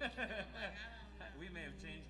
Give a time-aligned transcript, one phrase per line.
[1.40, 2.06] we may have changed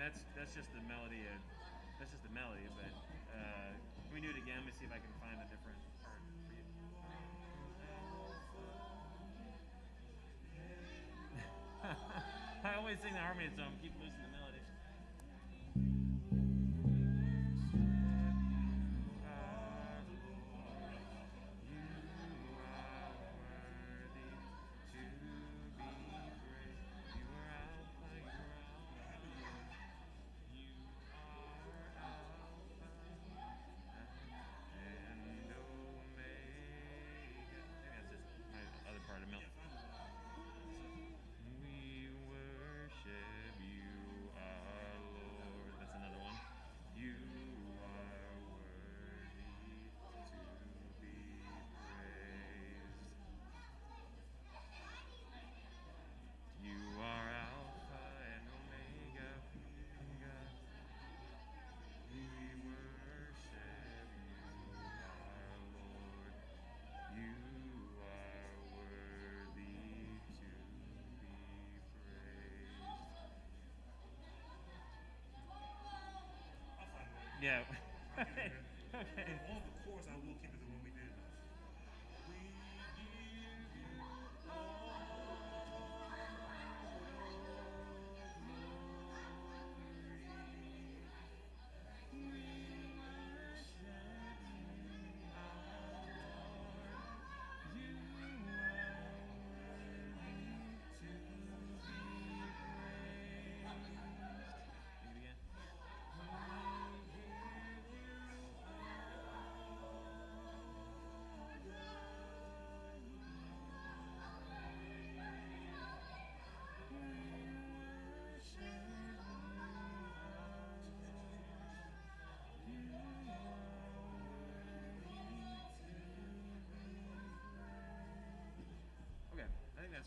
[0.00, 1.36] that's that's just the melody of
[2.00, 2.64] that's just the melody.
[2.72, 2.88] But
[3.36, 3.68] uh,
[4.08, 4.64] let me do it again.
[4.64, 6.64] Let me see if I can find a different part for you.
[12.64, 13.99] I always sing the harmony, so I'm keeping.
[77.40, 77.64] Yeah.
[78.20, 78.52] okay.
[78.92, 80.92] I will keep it the one we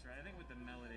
[0.06, 0.20] right?
[0.20, 0.93] I think with the melody,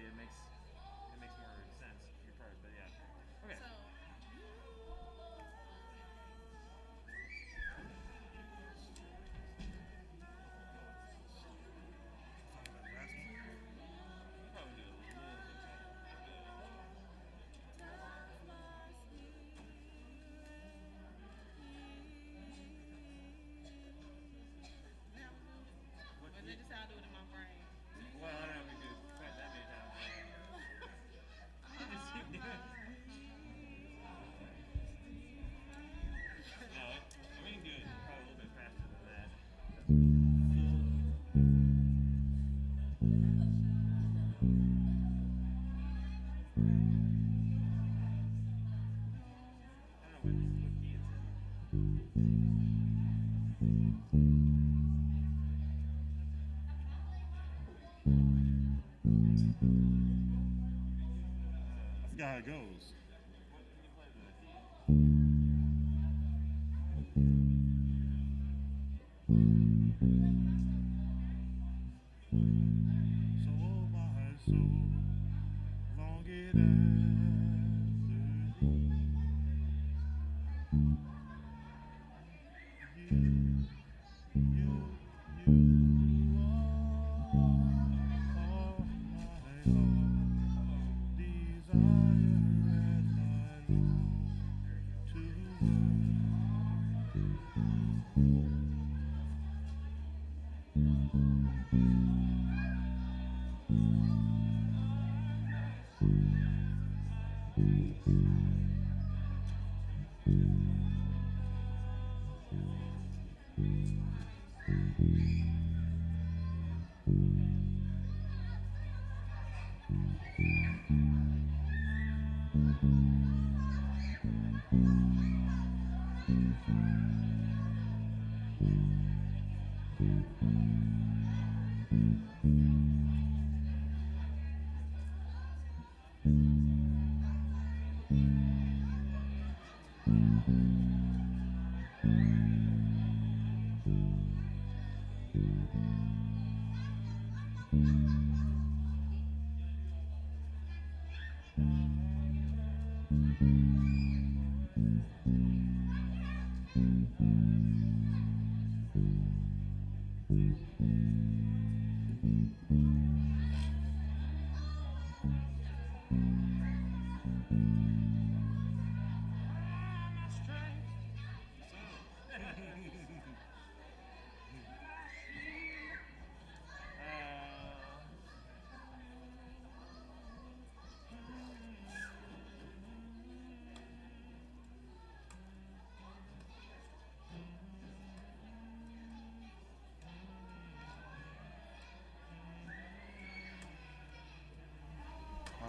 [62.27, 62.96] how goes.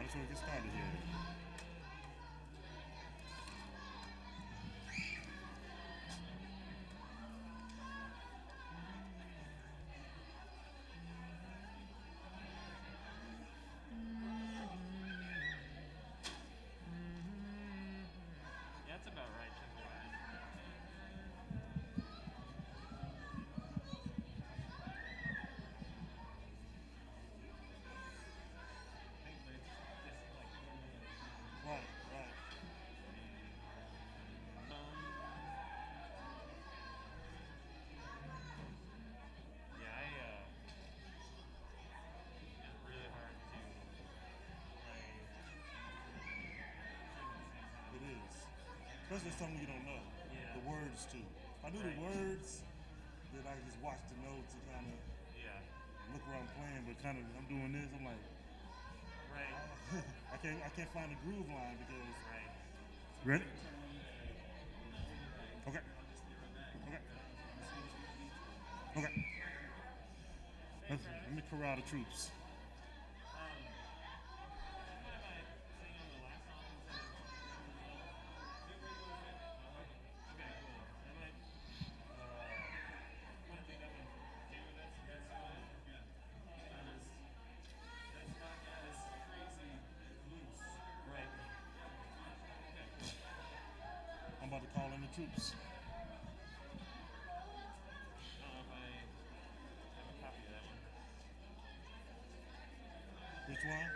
[0.07, 1.06] Right, so we get started here.
[49.17, 49.97] Especially something you don't know.
[50.29, 50.61] Yeah.
[50.61, 51.25] The words too.
[51.25, 52.61] If I knew the words,
[53.33, 54.97] then I just watch the notes and kind of
[55.33, 55.57] Yeah,
[56.13, 56.85] look where I'm playing.
[56.85, 57.89] But kind of, I'm doing this.
[57.97, 58.21] I'm like,
[59.33, 59.57] right,
[60.33, 62.13] I can't, I can't find the groove line because.
[62.29, 62.53] right.
[63.25, 63.49] Ready?
[65.65, 65.81] Okay.
[66.85, 67.01] Okay.
[69.01, 69.13] Okay.
[70.93, 72.29] Let me corral the troops.
[95.19, 95.53] Is just,
[103.65, 103.87] yeah.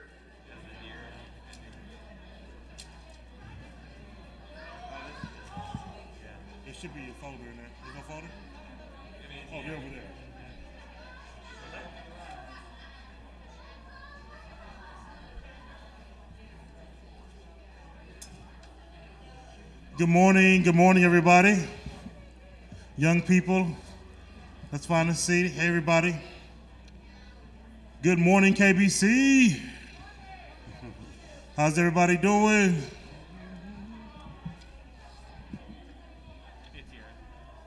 [6.66, 7.68] There should be a folder in there.
[7.84, 8.28] There's no folder?
[9.54, 10.21] Oh, they're over there.
[19.98, 21.68] Good morning, good morning, everybody.
[22.96, 23.68] Young people,
[24.72, 25.50] let's find a seat.
[25.50, 26.16] Hey, everybody.
[28.02, 29.60] Good morning, KBC.
[31.58, 32.82] How's everybody doing?
[36.74, 37.02] It's here.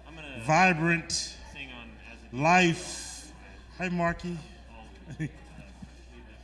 [0.09, 3.33] I'm gonna Vibrant sing on as a life.
[3.76, 4.38] Hey, Marky.
[4.38, 4.73] Oh.
[4.73, 6.35] I'll, uh, leave it.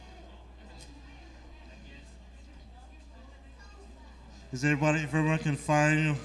[4.53, 6.17] Is everybody, if everyone can find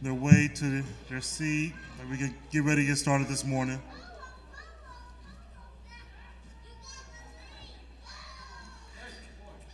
[0.00, 3.78] their way to their seat, that we can get ready to get started this morning.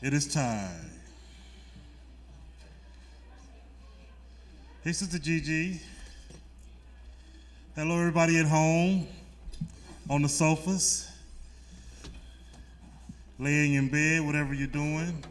[0.03, 0.91] It is time.
[4.83, 5.81] Hey, Sister Gigi.
[7.77, 9.07] Hello, everybody at home,
[10.11, 11.09] on the sofas,
[13.39, 15.23] laying in bed, whatever you're doing.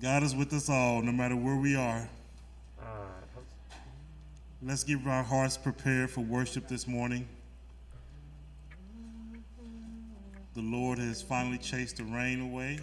[0.00, 2.08] God is with us all, no matter where we are.
[4.62, 7.28] Let's give our hearts prepared for worship this morning.
[10.54, 12.78] The Lord has finally chased the rain away,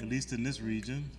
[0.00, 1.10] at least in this region.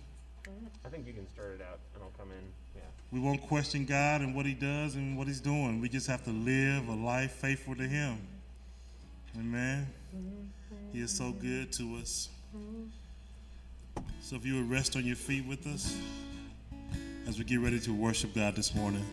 [0.84, 2.44] I think you can start it out and I'll come in.
[2.76, 2.82] Yeah.
[3.12, 5.80] We won't question God and what He does and what He's doing.
[5.80, 8.18] We just have to live a life faithful to Him.
[9.36, 9.86] Amen.
[10.92, 12.28] He is so good to us.
[14.20, 15.96] So if you would rest on your feet with us
[17.26, 19.04] as we get ready to worship God this morning.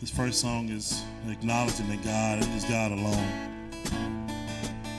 [0.00, 3.46] This first song is acknowledging that God is God alone.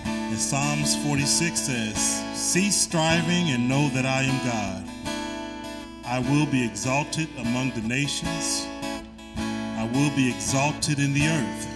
[0.05, 1.97] And Psalms 46 says,
[2.35, 4.83] Cease striving and know that I am God.
[6.05, 8.65] I will be exalted among the nations.
[9.37, 11.67] I will be exalted in the earth.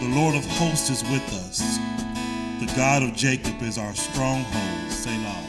[0.00, 1.78] The Lord of hosts is with us.
[2.60, 4.90] The God of Jacob is our stronghold.
[4.90, 5.41] Selah.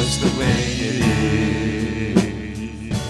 [0.00, 0.96] Just the way it
[2.16, 3.02] is.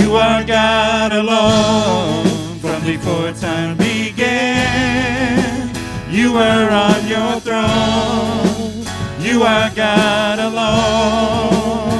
[0.00, 5.68] You are God alone from before time began.
[6.08, 8.84] You are on your throne.
[9.18, 11.98] You are God alone.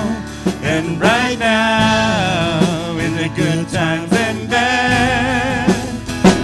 [0.63, 5.69] And right now, in the good times and bad,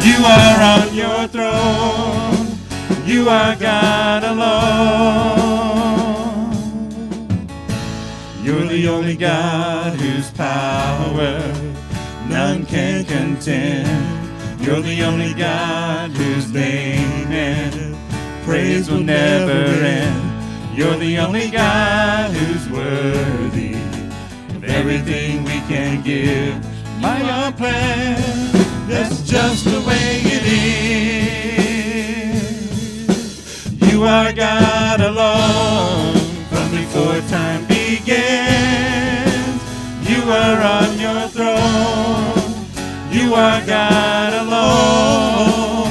[0.02, 2.58] you are on your throne.
[3.06, 4.24] You are God
[9.16, 11.40] God whose power
[12.28, 14.62] none can contend.
[14.62, 17.96] You're the only God whose name and
[18.44, 20.76] praise will never end.
[20.76, 23.74] You're the only God who's worthy
[24.54, 26.54] of everything we can give.
[27.00, 28.20] My your plan,
[28.86, 30.42] that's just the way it
[33.80, 33.92] is.
[33.92, 35.95] You are God alone
[40.46, 42.54] are on your throne.
[43.10, 45.90] You are God alone.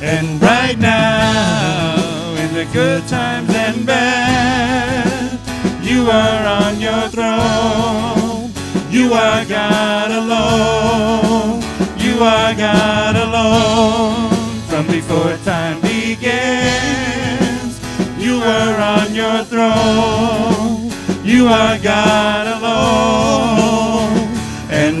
[0.00, 5.38] And right now, in the good times and bad,
[5.82, 8.52] you are on your throne.
[8.90, 11.62] You are God alone.
[11.98, 14.30] You are God alone.
[14.68, 17.72] From before time begins,
[18.18, 20.92] you are on your throne.
[21.24, 23.59] You are God alone.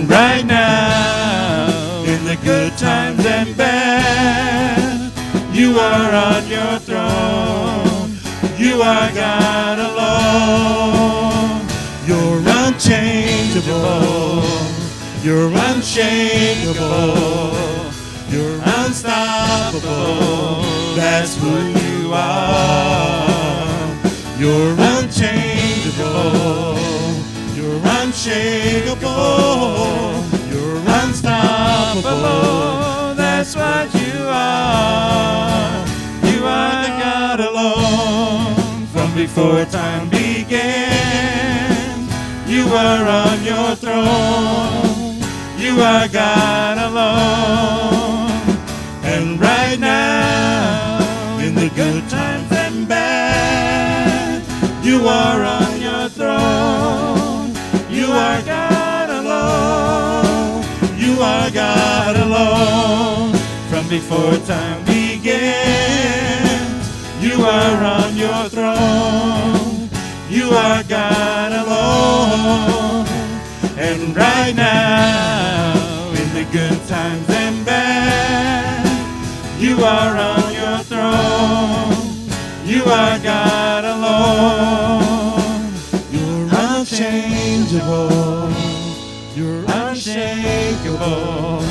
[0.06, 5.12] Right now, in the good times and bad,
[5.52, 8.16] you are on your throne.
[8.56, 11.66] You are God alone.
[12.06, 14.42] You're unchangeable.
[15.22, 17.54] You're unshakable.
[18.30, 20.62] You're unstoppable.
[20.96, 23.94] That's who you are.
[24.38, 26.89] You're unchangeable.
[28.22, 29.08] Unshakable.
[30.52, 32.04] You're unstoppable.
[33.14, 35.86] That's what you are.
[36.28, 42.06] You are the God alone from before time began.
[42.46, 45.16] You are on your throne.
[45.56, 48.32] You are God alone.
[49.02, 54.42] And right now, in the good times and bad,
[54.84, 57.19] you are on your throne.
[58.10, 60.64] You are God alone.
[60.98, 63.34] You are God alone.
[63.70, 65.30] From before time begins,
[67.22, 69.88] you are on your throne.
[70.28, 73.06] You are God alone.
[73.78, 78.90] And right now, in the good times and bad,
[79.60, 81.94] you are on your throne.
[82.66, 85.09] You are God alone.
[87.70, 88.50] You're unchangeable.
[89.36, 91.62] You're unshakable.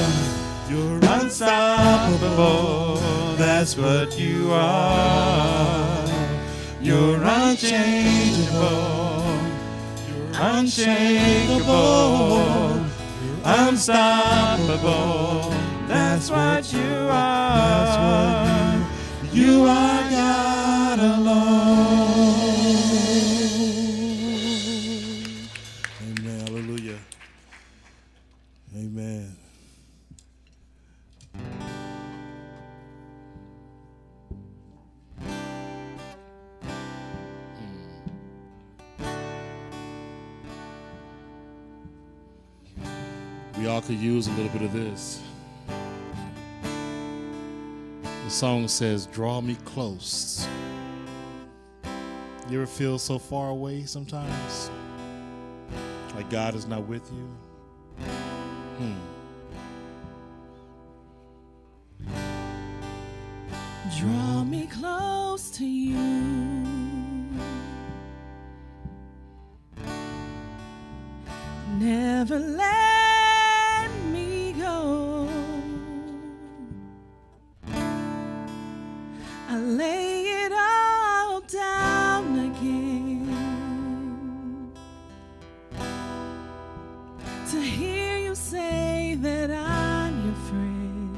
[0.69, 2.95] You're unstoppable.
[3.35, 6.07] That's what you are.
[6.81, 9.25] You're unchangeable.
[10.07, 11.65] You're unshakable.
[13.25, 15.51] You're unstoppable.
[15.89, 18.87] That's what you are.
[19.33, 22.18] You are God alone.
[43.89, 45.19] Could use a little bit of this.
[48.23, 50.47] The song says, Draw me close.
[52.47, 54.69] You ever feel so far away sometimes?
[56.13, 57.35] Like God is not with you?
[58.77, 58.93] Hmm.
[63.97, 65.97] Draw me close to you.
[71.79, 72.98] Never let
[79.79, 83.31] lay it all down again
[87.49, 91.17] to hear you say that I'm your friend.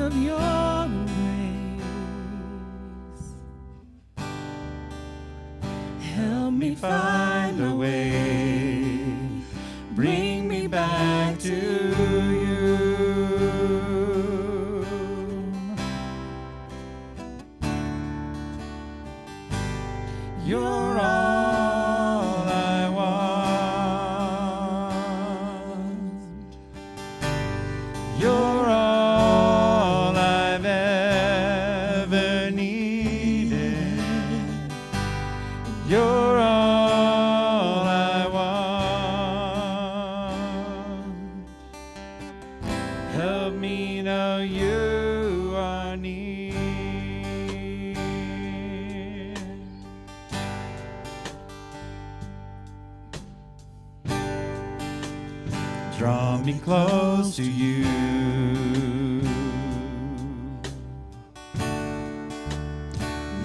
[0.10, 1.86] of your embrace.
[6.16, 8.29] Help me find a way.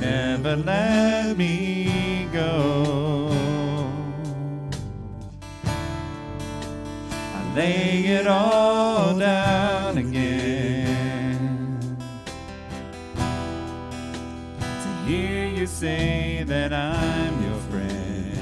[0.04, 3.30] Never let me go.
[7.34, 11.96] I lay it all down again
[14.60, 18.38] to hear you say that I'm your friend.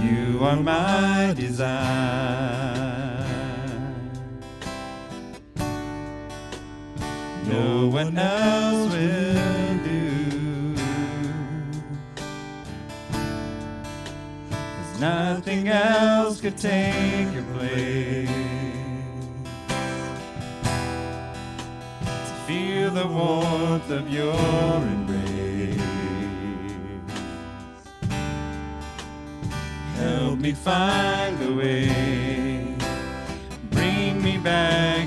[0.00, 2.71] You are my desire.
[8.04, 10.74] One else will do.
[14.50, 18.28] Cause nothing else could take your place.
[22.00, 24.34] To feel the warmth of your
[24.96, 25.80] embrace.
[29.96, 32.74] Help me find a way.
[33.70, 35.01] Bring me back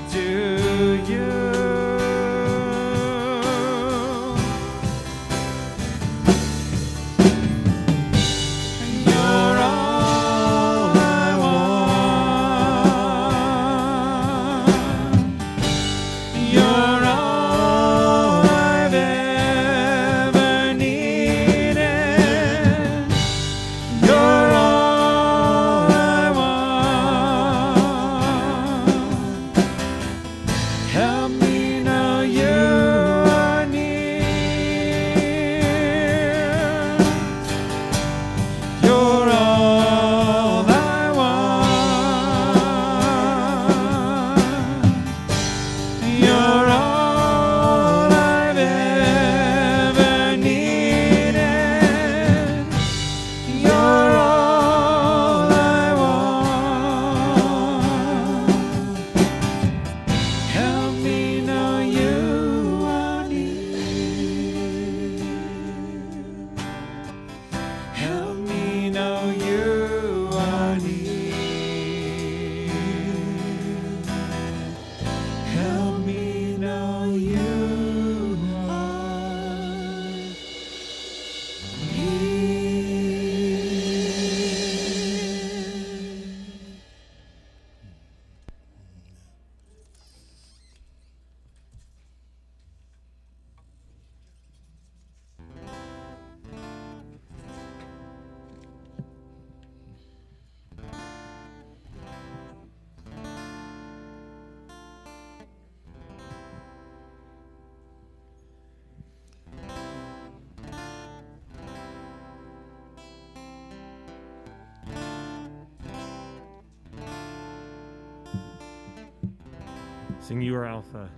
[120.36, 121.15] trusting you are Alpha.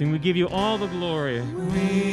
[0.00, 1.40] and we give you all the glory.
[1.40, 2.09] We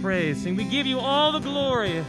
[0.00, 0.46] praise.
[0.46, 2.04] And we give you all the glory.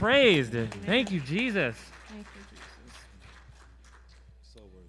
[0.00, 0.84] Worthy to praised?
[0.84, 1.76] Thank you, Jesus.
[2.08, 2.64] Thank you, Jesus.
[4.54, 4.88] So worthy.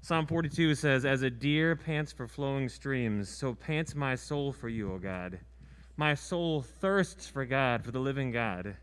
[0.00, 4.68] Psalm 42 says, As a deer pants for flowing streams, so pants my soul for
[4.68, 5.38] you, O God.
[5.96, 8.76] My soul thirsts for God, for the living God.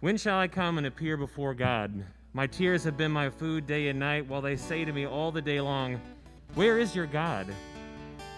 [0.00, 2.04] When shall I come and appear before God?
[2.32, 5.30] My tears have been my food day and night, while they say to me all
[5.30, 6.00] the day long,
[6.54, 7.46] Where is your God?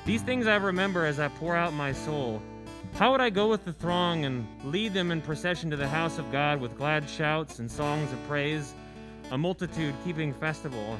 [0.04, 2.42] These things I remember as I pour out my soul.
[2.94, 6.18] How would I go with the throng and lead them in procession to the house
[6.18, 8.74] of God with glad shouts and songs of praise,
[9.30, 10.98] a multitude keeping festival?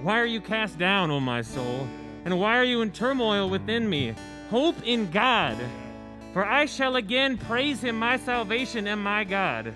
[0.00, 1.86] Why are you cast down, O my soul?
[2.24, 4.14] And why are you in turmoil within me?
[4.50, 5.58] Hope in God,
[6.32, 9.74] for I shall again praise him, my salvation and my God.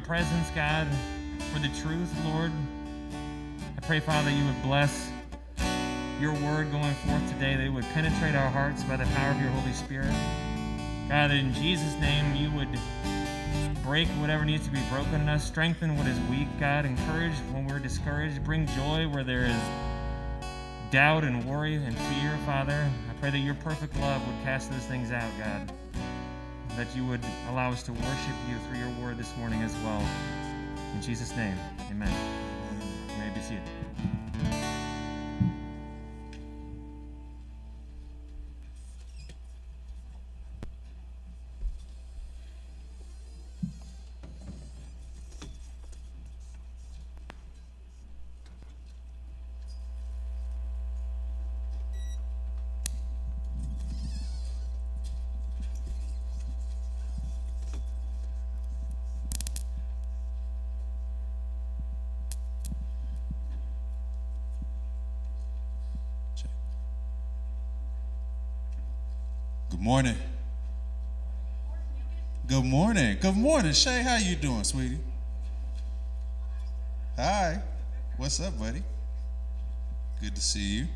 [0.00, 0.86] Presence, God,
[1.52, 2.52] for the truth, Lord.
[3.76, 5.10] I pray, Father, you would bless
[6.20, 9.40] your word going forth today, that it would penetrate our hearts by the power of
[9.40, 10.12] your Holy Spirit.
[11.08, 12.68] God, that in Jesus' name you would
[13.82, 17.66] break whatever needs to be broken in us, strengthen what is weak, God, encourage when
[17.66, 19.56] we're discouraged, bring joy where there is
[20.90, 22.88] doubt and worry and fear, Father.
[23.08, 25.72] I pray that your perfect love would cast those things out, God.
[26.76, 30.02] That you would allow us to worship you through your word this morning as well.
[30.94, 31.56] In Jesus' name,
[31.90, 32.49] amen.
[69.70, 70.16] Good morning.
[72.48, 73.18] Good morning.
[73.20, 74.02] Good morning, Shay.
[74.02, 74.98] How you doing, sweetie?
[77.14, 77.62] Hi.
[78.16, 78.82] What's up, buddy?
[80.20, 80.86] Good to see you.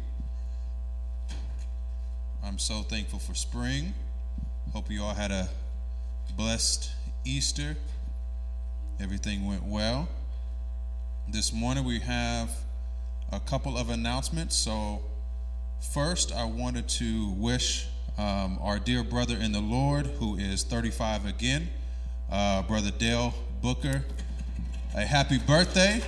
[2.42, 3.94] I'm so thankful for spring.
[4.72, 5.48] Hope you all had a
[6.36, 6.90] blessed
[7.24, 7.76] Easter.
[8.98, 10.08] Everything went well.
[11.28, 12.50] This morning we have
[13.30, 14.56] a couple of announcements.
[14.56, 15.00] So,
[15.92, 17.86] first, I wanted to wish
[18.16, 21.68] um, our dear brother in the Lord, who is 35 again,
[22.30, 24.04] uh, Brother Dale Booker,
[24.94, 26.00] a happy birthday.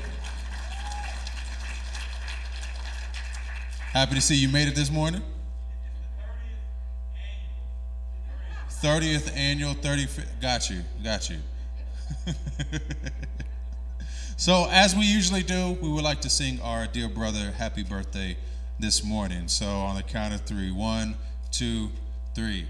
[3.92, 5.22] Happy to see you made it this morning.
[8.68, 10.40] 30th annual, 35th.
[10.40, 11.38] Got you, got you.
[14.36, 18.36] so, as we usually do, we would like to sing our dear brother happy birthday
[18.78, 19.48] this morning.
[19.48, 21.16] So, on the count of three one,
[21.56, 21.88] two,
[22.34, 22.66] three.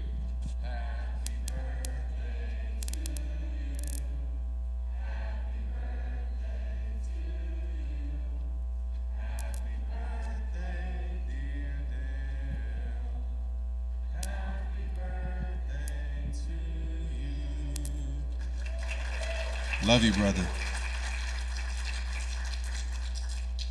[19.85, 20.45] Love you, brother.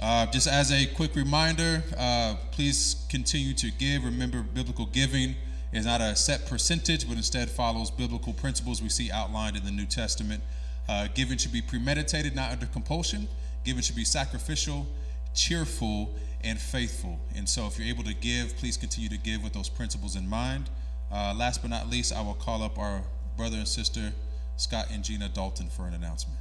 [0.01, 4.05] Uh, just as a quick reminder, uh, please continue to give.
[4.05, 5.35] Remember, biblical giving
[5.73, 9.71] is not a set percentage, but instead follows biblical principles we see outlined in the
[9.71, 10.43] New Testament.
[10.89, 13.27] Uh, giving should be premeditated, not under compulsion.
[13.65, 14.87] Giving should be sacrificial,
[15.35, 17.19] cheerful, and faithful.
[17.35, 20.29] And so, if you're able to give, please continue to give with those principles in
[20.29, 20.69] mind.
[21.11, 23.03] Uh, last but not least, I will call up our
[23.37, 24.13] brother and sister,
[24.57, 26.39] Scott and Gina Dalton, for an announcement.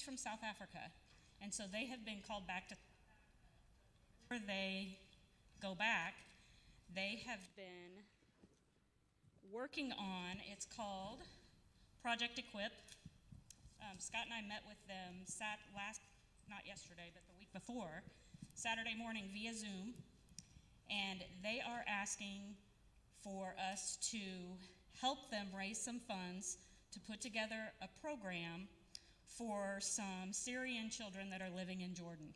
[0.00, 0.80] She's from South Africa.
[1.42, 2.76] And so they have been called back to
[4.28, 4.96] Before they
[5.60, 6.14] go back,
[6.94, 8.00] they have been
[9.52, 11.18] working on, it's called
[12.00, 12.72] Project Equip.
[13.82, 16.00] Um, Scott and I met with them sat last,
[16.48, 18.02] not yesterday, but the week before,
[18.54, 19.92] Saturday morning via Zoom,
[20.88, 22.56] and they are asking
[23.22, 24.18] for us to
[24.98, 26.56] help them raise some funds
[26.92, 28.68] to put together a program
[29.40, 32.28] for some Syrian children that are living in Jordan.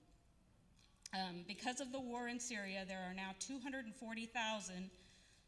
[1.13, 4.91] Um, because of the war in Syria, there are now 240,000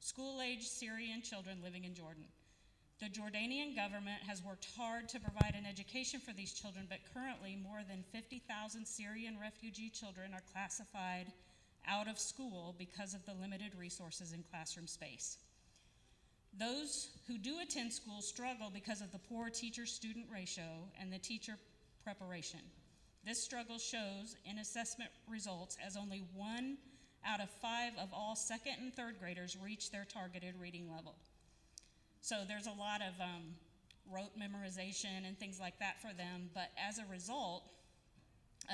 [0.00, 2.24] school aged Syrian children living in Jordan.
[3.00, 7.56] The Jordanian government has worked hard to provide an education for these children, but currently
[7.56, 11.32] more than 50,000 Syrian refugee children are classified
[11.88, 15.38] out of school because of the limited resources in classroom space.
[16.58, 21.18] Those who do attend school struggle because of the poor teacher student ratio and the
[21.18, 21.58] teacher
[22.02, 22.60] preparation.
[23.26, 26.78] This struggle shows in assessment results as only one
[27.26, 31.16] out of five of all second and third graders reach their targeted reading level.
[32.20, 33.42] So there's a lot of um,
[34.10, 37.64] rote memorization and things like that for them, but as a result,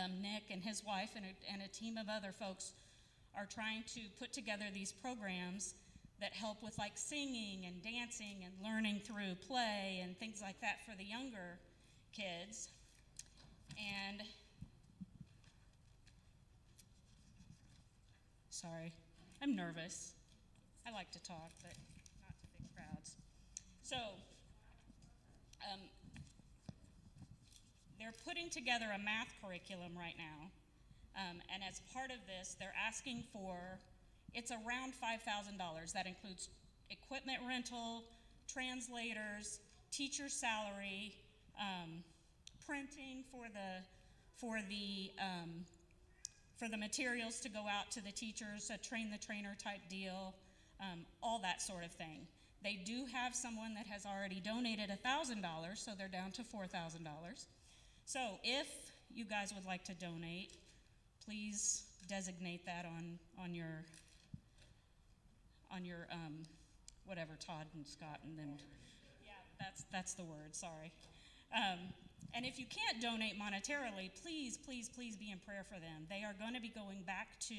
[0.02, 2.72] um, Nick and his wife and a, and a team of other folks
[3.36, 5.74] are trying to put together these programs
[6.22, 10.78] that help with like singing and dancing and learning through play and things like that
[10.86, 11.58] for the younger
[12.12, 12.68] kids.
[13.76, 14.22] And
[18.50, 18.92] sorry,
[19.42, 20.14] I'm nervous.
[20.86, 21.74] I like to talk, but
[22.22, 23.16] not to big crowds.
[23.82, 23.96] So,
[25.72, 25.80] um,
[27.98, 30.50] they're putting together a math curriculum right now.
[31.16, 33.78] Um, and as part of this, they're asking for,
[34.34, 35.92] it's around $5,000.
[35.92, 36.48] That includes
[36.90, 38.04] equipment rental,
[38.48, 39.60] translators,
[39.90, 41.14] teacher salary,
[41.58, 42.02] um,
[42.66, 43.84] printing for the,
[44.36, 45.64] for the, um,
[46.56, 50.34] for the materials to go out to the teachers, a train the trainer type deal,
[50.80, 52.26] um, all that sort of thing.
[52.62, 57.46] They do have someone that has already donated $1,000, so they're down to $4,000.
[58.04, 58.68] So if
[59.12, 60.52] you guys would like to donate,
[61.24, 63.84] please designate that on, on your,
[65.74, 66.44] on your, um,
[67.06, 68.58] whatever, Todd and Scott and them.
[69.24, 70.92] Yeah, that's, that's the word, sorry.
[71.54, 71.78] Um,
[72.34, 76.06] and if you can't donate monetarily, please, please, please be in prayer for them.
[76.08, 77.54] They are going to be going back to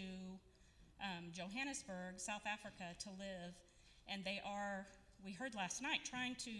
[1.01, 3.53] um, Johannesburg, South Africa, to live,
[4.07, 4.87] and they are,
[5.23, 6.51] we heard last night, trying to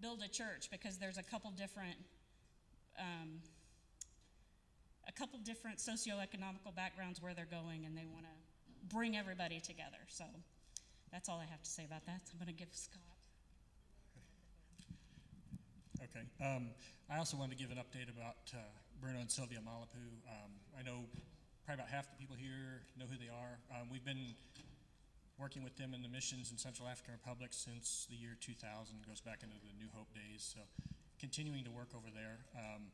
[0.00, 1.96] build a church because there's a couple different
[2.98, 3.40] um,
[5.08, 9.98] a couple different socioeconomical backgrounds where they're going, and they want to bring everybody together.
[10.08, 10.24] So
[11.12, 12.24] that's all I have to say about that.
[12.32, 13.04] I'm going to give Scott.
[16.02, 16.24] Okay.
[16.40, 16.72] Um,
[17.12, 18.58] I also wanted to give an update about uh,
[19.00, 20.02] Bruno and Sylvia Malapu.
[20.26, 21.04] Um, I know
[21.64, 23.60] probably about half the people here know who they are.
[23.70, 24.34] Um, we've been
[25.38, 28.62] working with them in the missions in Central African Republic since the year 2000,
[29.06, 30.42] goes back into the New Hope days.
[30.42, 30.60] So
[31.20, 32.42] continuing to work over there.
[32.56, 32.90] Um,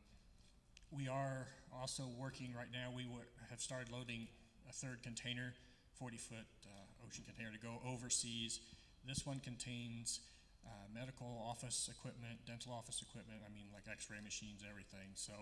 [0.91, 3.05] we are also working right now, we
[3.49, 4.27] have started loading
[4.67, 5.53] a third container,
[5.97, 6.78] 40 foot uh,
[7.09, 8.61] ocean container, to go overseas.
[9.01, 10.21] This one contains
[10.61, 15.17] uh, medical office equipment, dental office equipment, I mean, like x ray machines, everything.
[15.17, 15.33] So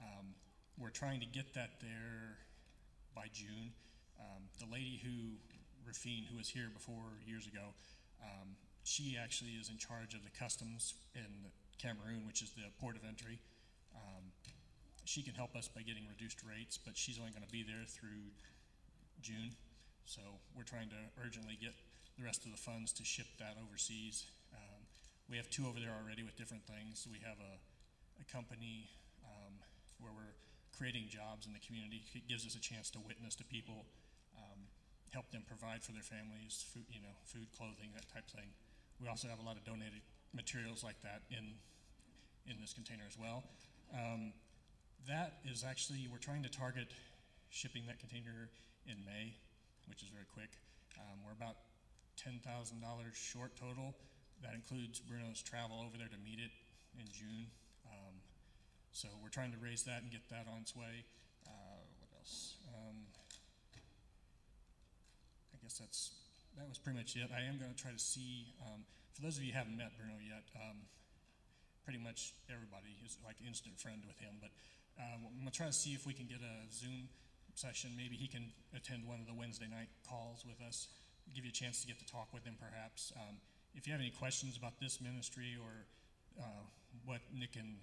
[0.00, 0.32] um,
[0.80, 2.40] we're trying to get that there
[3.14, 3.76] by June.
[4.16, 5.36] Um, the lady who,
[5.84, 7.76] Rafine, who was here before years ago,
[8.24, 12.96] um, she actually is in charge of the customs in Cameroon, which is the port
[12.96, 13.38] of entry.
[13.94, 14.32] Um,
[15.04, 17.84] she can help us by getting reduced rates, but she's only going to be there
[17.86, 18.32] through
[19.20, 19.52] June.
[20.04, 20.20] So
[20.56, 21.72] we're trying to urgently get
[22.18, 24.26] the rest of the funds to ship that overseas.
[24.52, 24.84] Um,
[25.30, 27.08] we have two over there already with different things.
[27.08, 27.54] We have a,
[28.20, 28.90] a company
[29.24, 29.56] um,
[29.98, 30.36] where we're
[30.76, 32.04] creating jobs in the community.
[32.12, 33.86] It gives us a chance to witness to people,
[34.36, 34.68] um,
[35.12, 38.50] help them provide for their families, food, you know, food, clothing, that type of thing.
[39.00, 41.56] We also have a lot of donated materials like that in
[42.46, 43.44] in this container as well.
[43.94, 44.32] Um,
[45.06, 46.88] that is actually, we're trying to target
[47.50, 48.50] shipping that container
[48.86, 49.34] in May,
[49.92, 50.48] which is very quick.
[50.96, 51.68] Um, we're about
[52.16, 52.40] $10,000
[53.12, 53.92] short total.
[54.40, 56.48] That includes Bruno's travel over there to meet it
[56.96, 57.52] in June.
[57.84, 58.24] Um,
[58.96, 61.04] so we're trying to raise that and get that on its way.
[61.44, 62.56] Uh, what else?
[62.72, 63.04] Um,
[65.52, 66.16] I guess that's
[66.56, 67.28] that was pretty much it.
[67.28, 68.56] I am going to try to see.
[68.64, 70.88] Um, for those of you who haven't met Bruno yet, um,
[71.84, 74.40] pretty much everybody is like instant friend with him.
[74.40, 74.56] But
[74.96, 77.12] um, I'm gonna try to see if we can get a Zoom
[77.54, 77.90] session.
[77.96, 80.88] Maybe he can attend one of the Wednesday night calls with us.
[81.34, 83.12] Give you a chance to get to talk with him, perhaps.
[83.16, 83.36] Um,
[83.74, 85.86] if you have any questions about this ministry or
[86.40, 86.64] uh,
[87.06, 87.76] what Nick and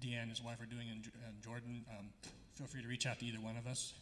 [0.00, 2.06] Deanne, his wife, are doing in, in Jordan, um,
[2.54, 3.94] feel free to reach out to either one of us.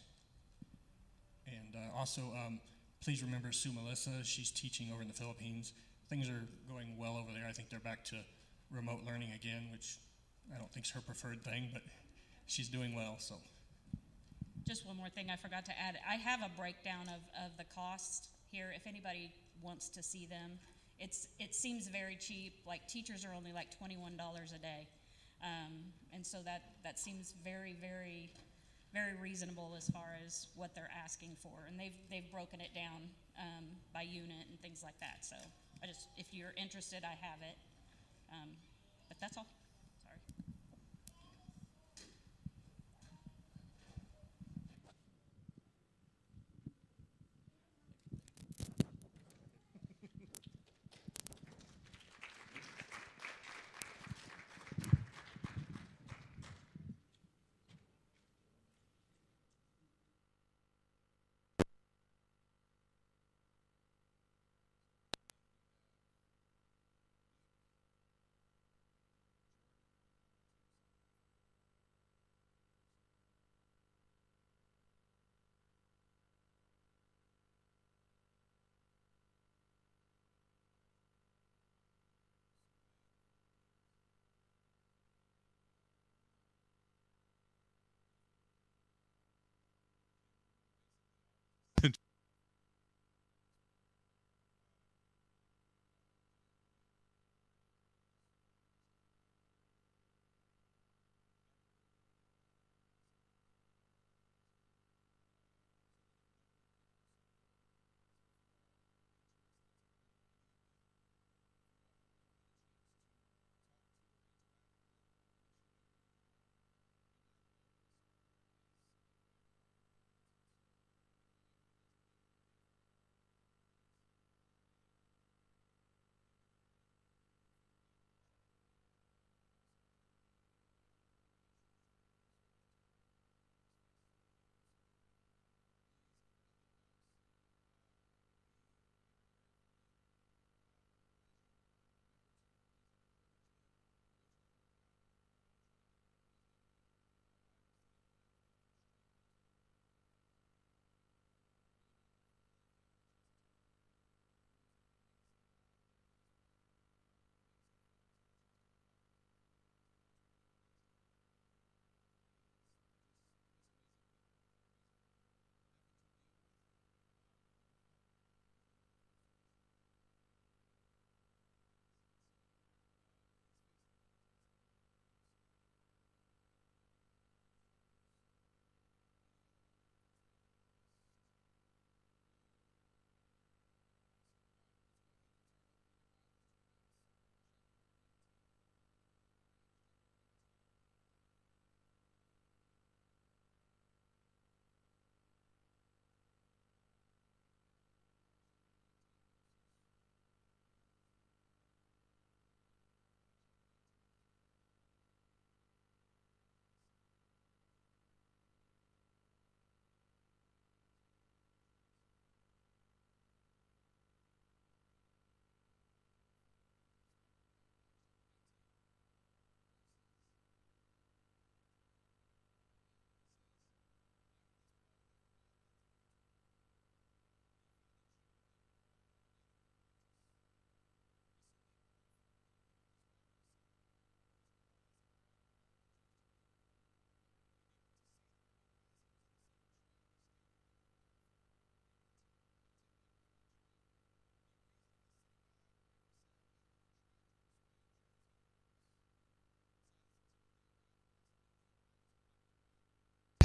[1.47, 2.59] And also, um,
[3.03, 4.23] please remember Sue Melissa.
[4.23, 5.73] She's teaching over in the Philippines.
[6.09, 7.47] Things are going well over there.
[7.47, 8.17] I think they're back to
[8.71, 9.97] remote learning again, which
[10.53, 11.81] I don't think is her preferred thing, but
[12.47, 13.15] she's doing well.
[13.19, 13.35] So
[14.67, 15.97] Just one more thing I forgot to add.
[16.07, 20.59] I have a breakdown of, of the costs here, if anybody wants to see them.
[20.99, 24.87] It's, it seems very cheap, like teachers are only like twenty-one dollars a day.
[25.43, 25.73] Um,
[26.13, 28.29] and so that, that seems very, very,
[28.93, 31.65] very reasonable as far as what they're asking for.
[31.67, 33.09] And they've, they've broken it down,
[33.39, 35.35] um, by unit and things like that, so
[35.81, 37.57] I just, if you're interested, I have it.
[38.31, 38.49] Um,
[39.07, 39.47] but that's all,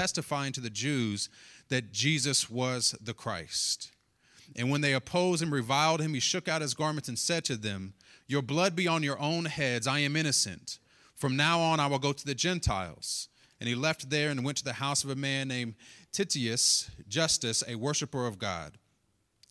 [0.06, 1.28] testifying to the Jews
[1.68, 3.90] that Jesus was the Christ.
[4.54, 7.56] And when they opposed and reviled him, he shook out his garments and said to
[7.56, 7.92] them,
[8.28, 9.88] Your blood be on your own heads.
[9.88, 10.78] I am innocent.
[11.16, 13.26] From now on, I will go to the Gentiles.
[13.58, 15.74] And he left there and went to the house of a man named
[16.12, 18.78] Titius Justus, a worshiper of God.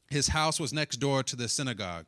[0.09, 2.05] His house was next door to the synagogue.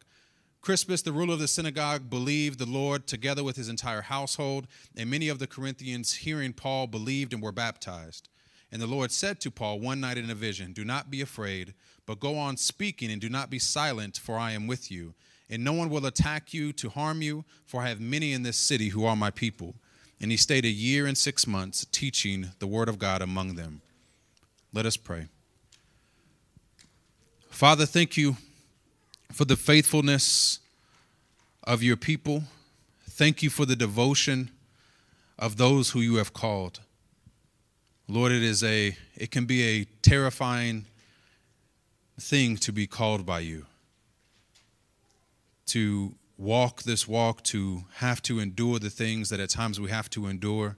[0.61, 5.09] Crispus, the ruler of the synagogue, believed the Lord together with his entire household, and
[5.09, 8.29] many of the Corinthians, hearing Paul, believed and were baptized.
[8.71, 11.73] And the Lord said to Paul one night in a vision, Do not be afraid,
[12.05, 15.13] but go on speaking, and do not be silent, for I am with you.
[15.49, 18.57] And no one will attack you to harm you, for I have many in this
[18.57, 19.75] city who are my people.
[20.19, 23.81] And he stayed a year and six months, teaching the word of God among them.
[24.73, 25.27] Let us pray.
[27.49, 28.37] Father, thank you
[29.31, 30.59] for the faithfulness
[31.63, 32.43] of your people.
[33.09, 34.51] Thank you for the devotion
[35.39, 36.81] of those who you have called.
[38.09, 40.85] Lord, it is a it can be a terrifying
[42.19, 43.65] thing to be called by you.
[45.67, 50.09] To walk this walk, to have to endure the things that at times we have
[50.11, 50.77] to endure.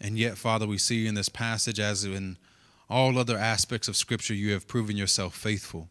[0.00, 2.38] And yet, Father, we see in this passage, as in
[2.90, 5.88] all other aspects of Scripture, you have proven yourself faithful.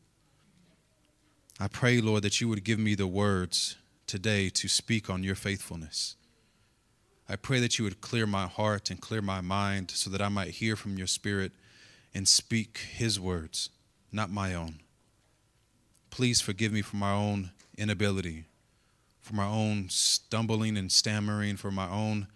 [1.60, 5.36] I pray, Lord, that you would give me the words today to speak on your
[5.36, 6.18] faithfulness.
[7.30, 10.30] I pray that you would clear my heart and clear my mind so that I
[10.30, 11.52] might hear from your Spirit
[12.14, 13.70] and speak his words,
[14.12, 14.82] not my own.
[16.10, 18.46] Please forgive me for my own inability,
[19.22, 22.28] for my own stumbling and stammering, for my own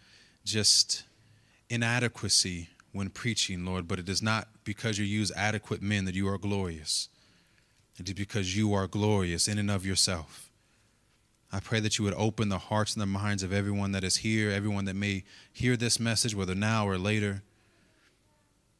[0.46, 1.04] just
[1.70, 3.88] inadequacy when preaching, Lord.
[3.88, 7.10] But it is not because you use adequate men that you are glorious.
[8.00, 10.47] It is because you are glorious in and of yourself.
[11.52, 14.18] I pray that you would open the hearts and the minds of everyone that is
[14.18, 15.24] here, everyone that may
[15.54, 17.42] hear this message, whether now or later.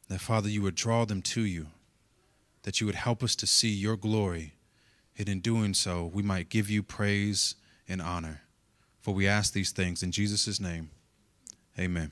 [0.08, 1.68] That, Father, you would draw them to you,
[2.62, 4.54] that you would help us to see your glory,
[5.18, 7.54] and in doing so, we might give you praise
[7.88, 8.42] and honor.
[9.00, 10.90] For we ask these things in Jesus' name.
[11.78, 12.10] Amen.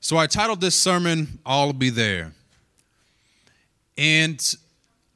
[0.00, 2.32] So I titled this sermon, I'll Be There.
[3.98, 4.40] And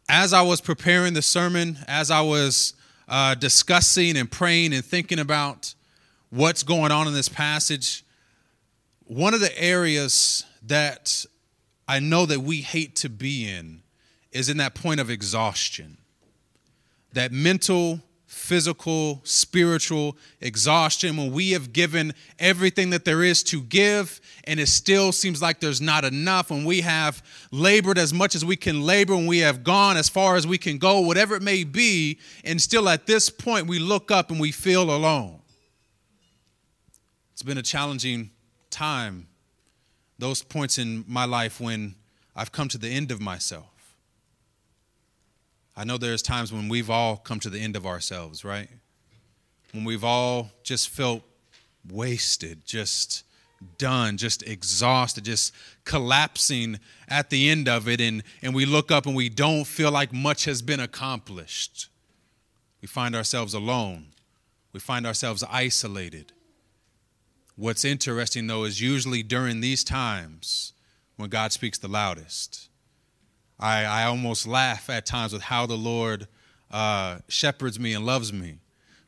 [0.08, 2.74] as I was preparing the sermon, as I was
[3.10, 5.74] uh, discussing and praying and thinking about
[6.30, 8.04] what's going on in this passage,
[9.04, 11.26] one of the areas that
[11.88, 13.82] I know that we hate to be in
[14.30, 15.98] is in that point of exhaustion.
[17.12, 18.00] That mental,
[18.30, 24.68] physical, spiritual exhaustion when we have given everything that there is to give and it
[24.68, 28.82] still seems like there's not enough, when we have labored as much as we can
[28.82, 32.20] labor, when we have gone as far as we can go, whatever it may be,
[32.44, 35.40] and still at this point we look up and we feel alone.
[37.32, 38.30] It's been a challenging
[38.70, 39.26] time,
[40.20, 41.96] those points in my life when
[42.36, 43.79] I've come to the end of myself.
[45.80, 48.68] I know there's times when we've all come to the end of ourselves, right?
[49.72, 51.22] When we've all just felt
[51.90, 53.24] wasted, just
[53.78, 55.54] done, just exhausted, just
[55.86, 57.98] collapsing at the end of it.
[57.98, 61.88] And, and we look up and we don't feel like much has been accomplished.
[62.82, 64.08] We find ourselves alone,
[64.74, 66.32] we find ourselves isolated.
[67.56, 70.74] What's interesting, though, is usually during these times
[71.16, 72.69] when God speaks the loudest.
[73.60, 76.26] I, I almost laugh at times with how the Lord
[76.70, 78.58] uh, shepherds me and loves me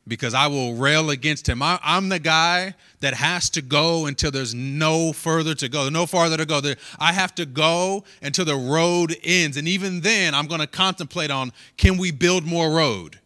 [0.07, 1.61] because I will rail against him.
[1.61, 6.05] I, am the guy that has to go until there's no further to go, no
[6.05, 6.61] farther to go.
[6.61, 9.57] There, I have to go until the road ends.
[9.57, 13.19] And even then, I'm going to contemplate on can we build more road?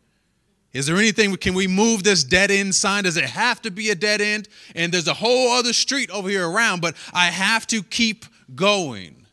[0.73, 3.05] Is there anything, can we move this dead end sign?
[3.05, 4.47] Does it have to be a dead end?
[4.75, 9.26] And there's a whole other street over here around, but I have to keep going.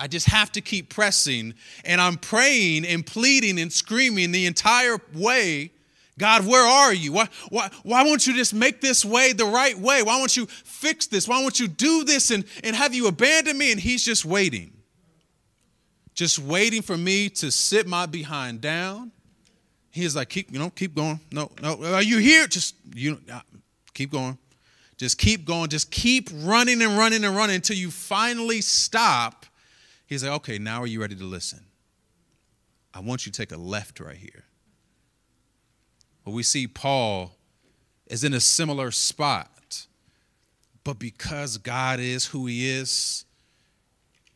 [0.00, 1.54] I just have to keep pressing.
[1.84, 5.70] And I'm praying and pleading and screaming the entire way
[6.20, 7.14] God, where are you?
[7.14, 10.02] Why, why, why won't you just make this way the right way?
[10.02, 11.26] Why won't you fix this?
[11.26, 13.72] Why won't you do this and, and have you abandoned me?
[13.72, 14.70] And he's just waiting.
[16.12, 19.12] Just waiting for me to sit my behind down.
[19.90, 21.20] He's like, keep, you know, keep going.
[21.32, 22.46] No, no, are you here?
[22.46, 23.40] Just, you uh,
[23.94, 24.36] keep going.
[24.98, 25.70] Just keep going.
[25.70, 29.46] Just keep running and running and running until you finally stop
[30.10, 31.60] He's like, okay, now are you ready to listen?
[32.92, 34.44] I want you to take a left right here.
[36.24, 37.36] But we see Paul
[38.08, 39.86] is in a similar spot.
[40.82, 43.24] But because God is who he is,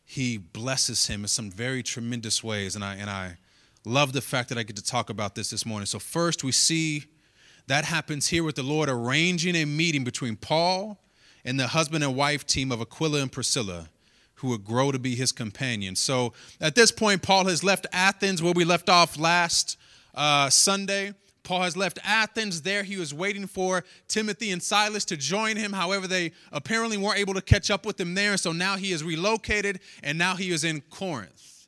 [0.05, 2.75] he blesses him in some very tremendous ways.
[2.75, 3.37] And I, and I
[3.83, 5.87] love the fact that I get to talk about this this morning.
[5.87, 7.03] So, first, we see
[7.67, 11.01] that happens here with the Lord arranging a meeting between Paul
[11.43, 13.89] and the husband and wife team of Aquila and Priscilla
[14.35, 15.95] who would grow to be his companion.
[15.95, 19.77] So at this point, Paul has left Athens, where we left off last
[20.13, 21.13] uh, Sunday.
[21.43, 22.63] Paul has left Athens.
[22.63, 25.73] There he was waiting for Timothy and Silas to join him.
[25.73, 28.35] However, they apparently weren't able to catch up with him there.
[28.37, 31.67] So now he is relocated and now he is in Corinth.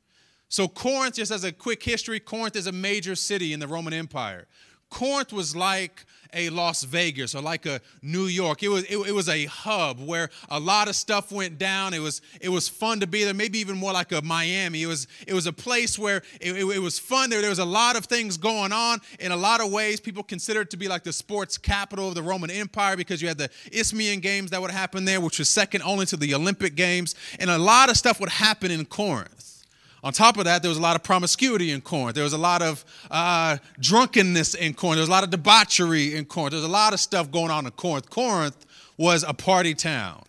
[0.49, 3.93] So, Corinth, just as a quick history, Corinth is a major city in the Roman
[3.93, 4.47] Empire.
[4.89, 8.63] Corinth was like a Las Vegas or like a New York.
[8.63, 11.93] It was it, it, was a hub where a lot of stuff went down.
[11.93, 13.33] It was it was fun to be there.
[13.33, 14.83] Maybe even more like a Miami.
[14.83, 17.29] It was it was a place where it, it, it was fun.
[17.29, 18.99] There there was a lot of things going on.
[19.19, 22.15] In a lot of ways, people consider it to be like the sports capital of
[22.15, 25.49] the Roman Empire because you had the Isthmian Games that would happen there, which was
[25.49, 29.56] second only to the Olympic Games, and a lot of stuff would happen in Corinth.
[30.03, 32.15] On top of that, there was a lot of promiscuity in Corinth.
[32.15, 34.97] There was a lot of uh, drunkenness in Corinth.
[34.97, 36.51] There was a lot of debauchery in Corinth.
[36.51, 38.09] There was a lot of stuff going on in Corinth.
[38.09, 40.23] Corinth was a party town.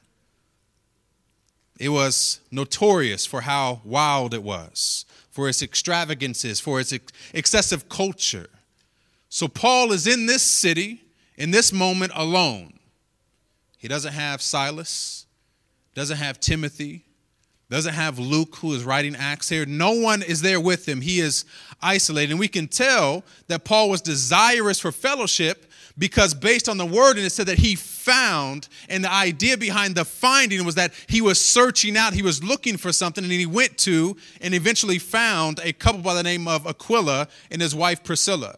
[1.79, 7.89] It was notorious for how wild it was, for its extravagances, for its ex- excessive
[7.89, 8.49] culture.
[9.29, 11.03] So Paul is in this city,
[11.37, 12.73] in this moment, alone.
[13.77, 15.27] He doesn't have Silas,
[15.95, 17.05] doesn't have Timothy,
[17.71, 19.66] doesn't have Luke, who is writing Acts here.
[19.66, 21.03] No one is there with him.
[21.03, 21.45] He is
[21.83, 22.31] isolated.
[22.31, 25.66] And we can tell that Paul was desirous for fellowship
[25.99, 29.97] because, based on the word, and it said that he found, and the idea behind
[29.97, 33.47] the finding was that he was searching out, he was looking for something, and he
[33.47, 38.03] went to and eventually found a couple by the name of Aquila and his wife
[38.03, 38.57] Priscilla.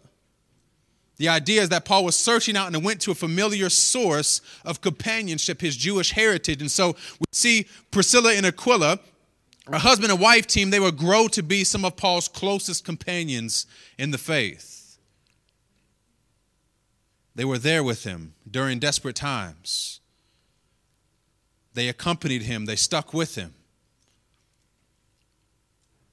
[1.21, 4.81] The idea is that Paul was searching out and went to a familiar source of
[4.81, 6.63] companionship, his Jewish heritage.
[6.63, 8.99] And so we see Priscilla and Aquila,
[9.67, 13.67] a husband and wife team, they would grow to be some of Paul's closest companions
[13.99, 14.97] in the faith.
[17.35, 20.01] They were there with him during desperate times.
[21.75, 23.53] They accompanied him, they stuck with him.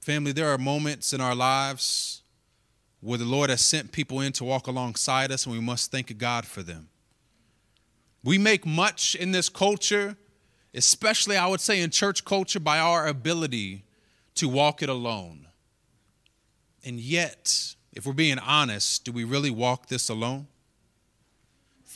[0.02, 2.20] Family, there are moments in our lives
[3.00, 6.16] where the Lord has sent people in to walk alongside us, and we must thank
[6.18, 6.88] God for them.
[8.24, 10.16] We make much in this culture,
[10.74, 13.84] especially I would say in church culture, by our ability
[14.34, 15.46] to walk it alone.
[16.84, 20.48] And yet, if we're being honest, do we really walk this alone?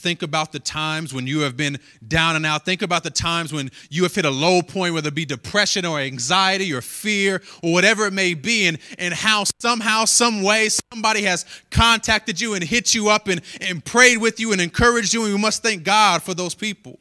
[0.02, 1.78] Think about the times when you have been
[2.08, 2.64] down and out.
[2.64, 5.86] Think about the times when you have hit a low point, whether it be depression
[5.86, 10.68] or anxiety or fear or whatever it may be, and, and how somehow, some way,
[10.92, 15.14] somebody has contacted you and hit you up and, and prayed with you and encouraged
[15.14, 15.24] you.
[15.24, 16.98] And we must thank God for those people.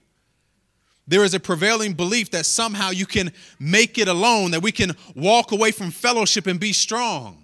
[1.08, 4.96] There is a prevailing belief that somehow you can make it alone, that we can
[5.16, 7.41] walk away from fellowship and be strong.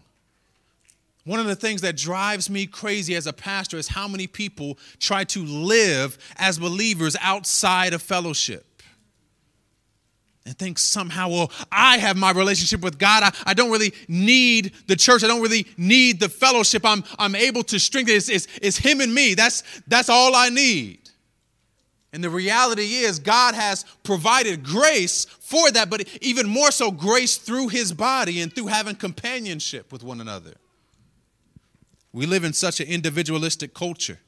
[1.28, 4.80] One of the things that drives me crazy as a pastor is how many people
[4.98, 8.82] try to live as believers outside of fellowship.
[10.46, 13.24] And think somehow, well, I have my relationship with God.
[13.24, 15.26] I, I don't really need the church.
[15.26, 16.86] I don't really need the fellowship.
[16.86, 18.18] I'm, I'm able to strengthen it.
[18.20, 19.34] It's, it's, it's Him and me.
[19.34, 21.10] That's, that's all I need.
[22.14, 27.36] And the reality is, God has provided grace for that, but even more so, grace
[27.36, 30.54] through His body and through having companionship with one another.
[32.14, 34.20] We live in such an individualistic culture.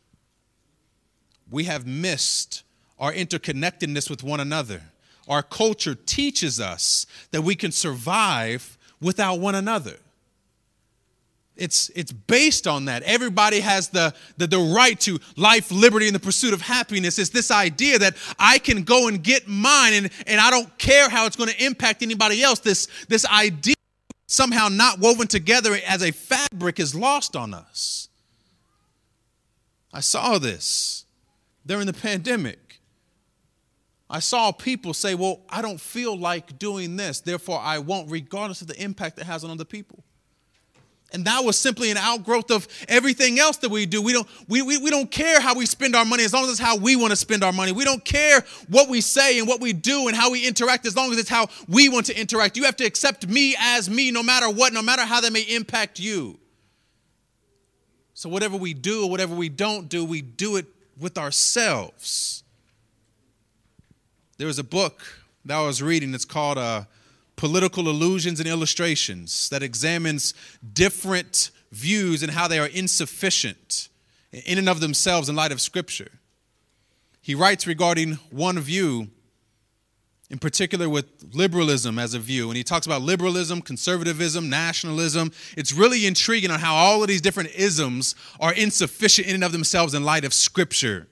[1.50, 2.64] We have missed
[3.00, 4.82] our interconnectedness with one another.
[5.28, 9.98] Our culture teaches us that we can survive without one another.
[11.56, 13.04] It's, it's based on that.
[13.04, 17.20] Everybody has the, the, the right to life, liberty, and the pursuit of happiness.
[17.20, 21.10] It's this idea that I can go and get mine and, and I don't care
[21.10, 22.60] how it's going to impact anybody else.
[22.60, 23.76] This, this idea
[24.30, 28.10] somehow not woven together as a fabric is lost on us.
[29.92, 31.06] I saw this
[31.66, 32.80] during the pandemic.
[34.08, 38.62] I saw people say, Well, I don't feel like doing this, therefore I won't, regardless
[38.62, 40.04] of the impact it has on other people.
[41.12, 44.01] And that was simply an outgrowth of everything else that we do.
[44.01, 46.51] We don't, we, we, we don't care how we spend our money as long as
[46.51, 47.72] it's how we want to spend our money.
[47.72, 50.95] We don't care what we say and what we do and how we interact as
[50.95, 52.57] long as it's how we want to interact.
[52.57, 55.41] You have to accept me as me no matter what, no matter how that may
[55.41, 56.39] impact you.
[58.14, 60.66] So, whatever we do or whatever we don't do, we do it
[60.99, 62.43] with ourselves.
[64.38, 65.01] There was a book
[65.45, 66.84] that I was reading, it's called uh,
[67.40, 70.34] Political Illusions and Illustrations, that examines
[70.74, 73.88] different views and how they are insufficient
[74.34, 76.12] in and of themselves in light of Scripture.
[77.22, 79.08] He writes regarding one view,
[80.30, 85.32] in particular with liberalism as a view, and he talks about liberalism, conservatism, nationalism.
[85.56, 89.54] It's really intriguing on how all of these different isms are insufficient in and of
[89.54, 91.08] themselves in light of Scripture.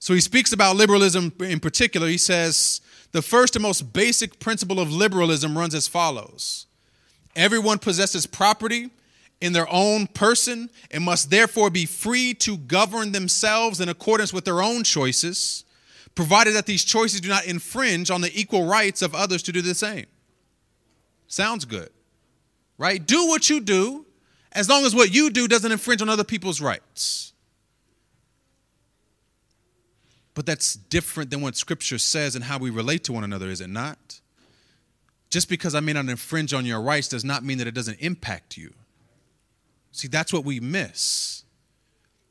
[0.00, 2.08] So he speaks about liberalism in particular.
[2.08, 2.82] He says,
[3.14, 6.66] the first and most basic principle of liberalism runs as follows
[7.36, 8.90] Everyone possesses property
[9.40, 14.44] in their own person and must therefore be free to govern themselves in accordance with
[14.44, 15.64] their own choices,
[16.14, 19.62] provided that these choices do not infringe on the equal rights of others to do
[19.62, 20.06] the same.
[21.26, 21.90] Sounds good,
[22.78, 23.04] right?
[23.04, 24.06] Do what you do
[24.52, 27.33] as long as what you do doesn't infringe on other people's rights.
[30.34, 33.60] But that's different than what Scripture says and how we relate to one another, is
[33.60, 34.20] it not?
[35.30, 38.00] Just because I may not infringe on your rights does not mean that it doesn't
[38.00, 38.72] impact you.
[39.92, 41.44] See, that's what we miss.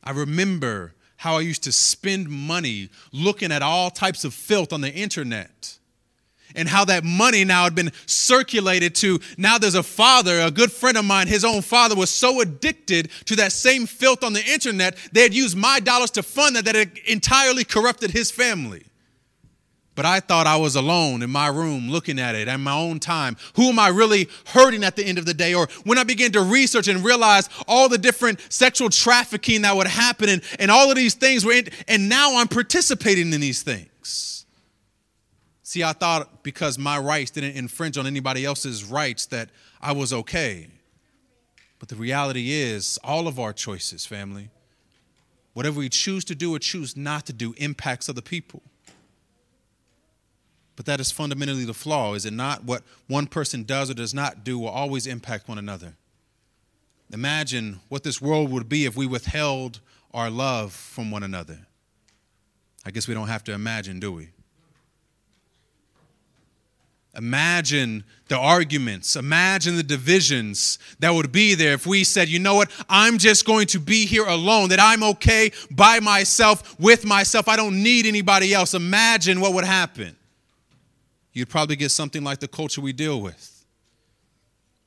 [0.03, 4.81] I remember how I used to spend money looking at all types of filth on
[4.81, 5.79] the internet.
[6.55, 10.71] And how that money now had been circulated to now there's a father, a good
[10.71, 14.43] friend of mine, his own father was so addicted to that same filth on the
[14.45, 18.83] internet, they had used my dollars to fund that that it entirely corrupted his family.
[19.95, 22.99] But I thought I was alone in my room looking at it at my own
[22.99, 23.37] time.
[23.55, 25.53] Who am I really hurting at the end of the day?
[25.53, 29.87] Or when I began to research and realize all the different sexual trafficking that would
[29.87, 33.61] happen and, and all of these things were in, and now I'm participating in these
[33.61, 33.87] things.
[35.73, 39.49] See, I thought because my rights didn't infringe on anybody else's rights that
[39.81, 40.67] I was okay.
[41.79, 44.51] But the reality is, all of our choices, family,
[45.53, 48.61] whatever we choose to do or choose not to do, impacts other people.
[50.75, 52.63] But that is fundamentally the flaw, is it not?
[52.65, 55.95] What one person does or does not do will always impact one another.
[57.11, 59.79] Imagine what this world would be if we withheld
[60.13, 61.65] our love from one another.
[62.85, 64.29] I guess we don't have to imagine, do we?
[67.15, 72.55] Imagine the arguments, imagine the divisions that would be there if we said, you know
[72.55, 77.47] what, I'm just going to be here alone, that I'm okay by myself, with myself,
[77.47, 78.73] I don't need anybody else.
[78.73, 80.15] Imagine what would happen
[81.33, 83.65] you'd probably get something like the culture we deal with.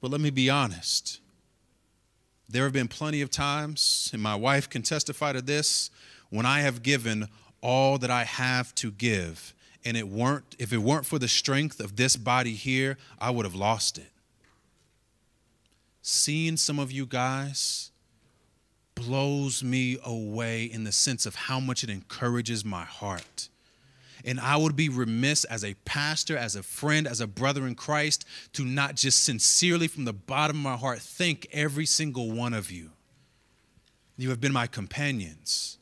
[0.00, 1.20] But let me be honest.
[2.48, 5.90] There have been plenty of times, and my wife can testify to this,
[6.30, 7.28] when I have given
[7.60, 9.52] all that I have to give,
[9.86, 13.46] and it weren't if it weren't for the strength of this body here, I would
[13.46, 14.10] have lost it.
[16.02, 17.90] Seeing some of you guys
[18.94, 23.48] blows me away in the sense of how much it encourages my heart
[24.26, 27.76] and I would be remiss as a pastor, as a friend, as a brother in
[27.76, 28.24] Christ
[28.54, 32.70] to not just sincerely from the bottom of my heart thank every single one of
[32.70, 32.90] you.
[34.16, 35.78] You have been my companions.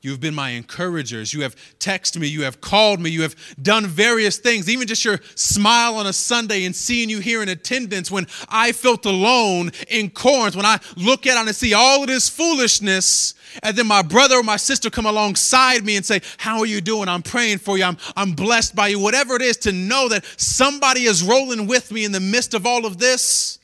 [0.00, 1.34] You have been my encouragers.
[1.34, 2.28] You have texted me.
[2.28, 3.10] You have called me.
[3.10, 4.68] You have done various things.
[4.68, 8.70] Even just your smile on a Sunday and seeing you here in attendance when I
[8.70, 13.34] felt alone in Corinth, when I look at and I see all of this foolishness,
[13.64, 16.80] and then my brother or my sister come alongside me and say, How are you
[16.80, 17.08] doing?
[17.08, 17.82] I'm praying for you.
[17.82, 19.00] I'm, I'm blessed by you.
[19.00, 22.66] Whatever it is, to know that somebody is rolling with me in the midst of
[22.66, 23.58] all of this,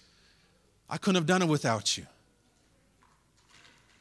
[0.91, 2.07] I couldn't have done it without you.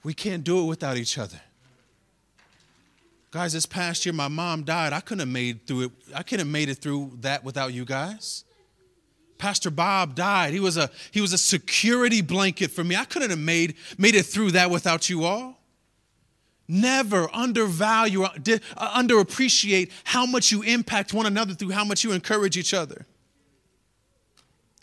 [0.03, 1.39] We can't do it without each other.
[3.33, 4.93] Guys, this past year my mom died.
[4.93, 5.91] I couldn't have made through it.
[6.13, 8.45] I couldn't have made it through that without you guys.
[9.39, 10.53] Pastor Bob died.
[10.53, 12.95] He was a he was a security blanket for me.
[12.95, 15.59] I couldn't have made made it through that without you all.
[16.67, 18.29] Never undervalue, uh,
[19.01, 23.07] underappreciate how much you impact one another through how much you encourage each other.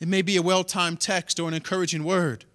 [0.00, 2.46] It may be a well timed text or an encouraging word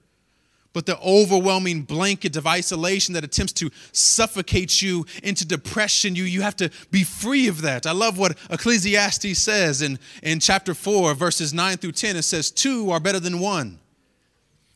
[0.75, 6.41] but the overwhelming blanket of isolation that attempts to suffocate you into depression, you, you
[6.41, 7.85] have to be free of that.
[7.85, 12.17] I love what Ecclesiastes says in, in chapter 4, verses 9 through 10.
[12.17, 13.79] It says, Two are better than one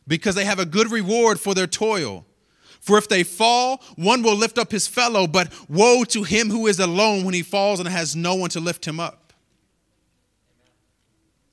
[0.08, 2.24] because they have a good reward for their toil.
[2.80, 6.66] For if they fall, one will lift up his fellow, but woe to him who
[6.66, 9.34] is alone when he falls and has no one to lift him up.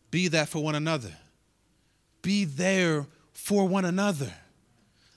[0.10, 1.12] Be that for one another.
[2.22, 3.08] Be there
[3.48, 4.34] for one another.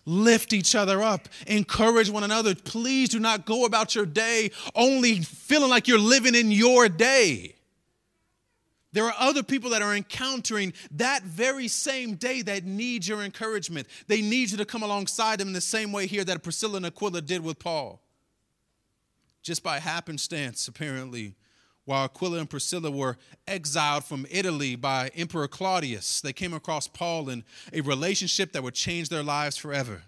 [0.06, 2.54] Lift each other up, encourage one another.
[2.54, 7.56] Please do not go about your day only feeling like you're living in your day.
[8.92, 13.88] There are other people that are encountering that very same day that need your encouragement.
[14.06, 16.86] They need you to come alongside them in the same way here that Priscilla and
[16.86, 18.00] Aquila did with Paul.
[19.42, 21.34] Just by happenstance, apparently,
[21.90, 23.16] while Aquila and Priscilla were
[23.48, 28.74] exiled from Italy by Emperor Claudius, they came across Paul in a relationship that would
[28.74, 30.02] change their lives forever.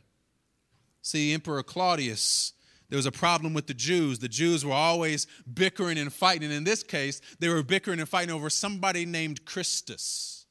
[1.00, 2.52] See, Emperor Claudius,
[2.88, 4.20] there was a problem with the Jews.
[4.20, 6.52] The Jews were always bickering and fighting.
[6.52, 10.41] In this case, they were bickering and fighting over somebody named Christus.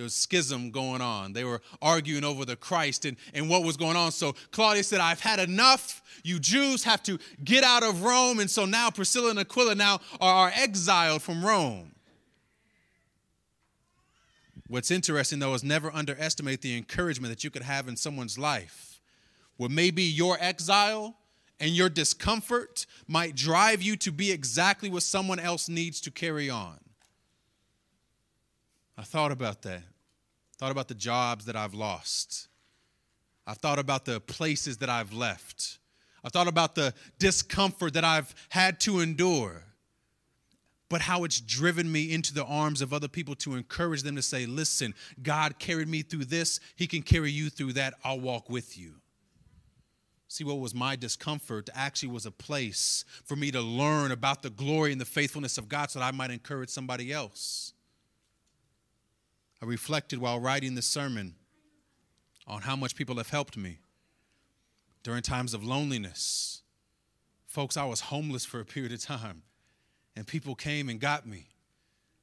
[0.00, 1.34] There was schism going on.
[1.34, 4.12] They were arguing over the Christ and, and what was going on.
[4.12, 6.00] So Claudius said, I've had enough.
[6.24, 8.38] You Jews have to get out of Rome.
[8.38, 11.92] And so now Priscilla and Aquila now are exiled from Rome.
[14.68, 19.02] What's interesting, though, is never underestimate the encouragement that you could have in someone's life.
[19.58, 21.14] Where maybe your exile
[21.60, 26.48] and your discomfort might drive you to be exactly what someone else needs to carry
[26.48, 26.78] on.
[29.00, 29.82] I thought about that.
[30.60, 32.48] Thought about the jobs that I've lost.
[33.46, 35.78] I've thought about the places that I've left.
[36.22, 39.62] I've thought about the discomfort that I've had to endure.
[40.90, 44.22] But how it's driven me into the arms of other people to encourage them to
[44.22, 44.92] say, listen,
[45.22, 46.60] God carried me through this.
[46.76, 47.94] He can carry you through that.
[48.04, 48.96] I'll walk with you.
[50.28, 54.50] See, what was my discomfort actually was a place for me to learn about the
[54.50, 57.72] glory and the faithfulness of God so that I might encourage somebody else.
[59.62, 61.34] I reflected while writing this sermon
[62.46, 63.78] on how much people have helped me
[65.02, 66.62] during times of loneliness.
[67.46, 69.42] Folks, I was homeless for a period of time,
[70.16, 71.48] and people came and got me.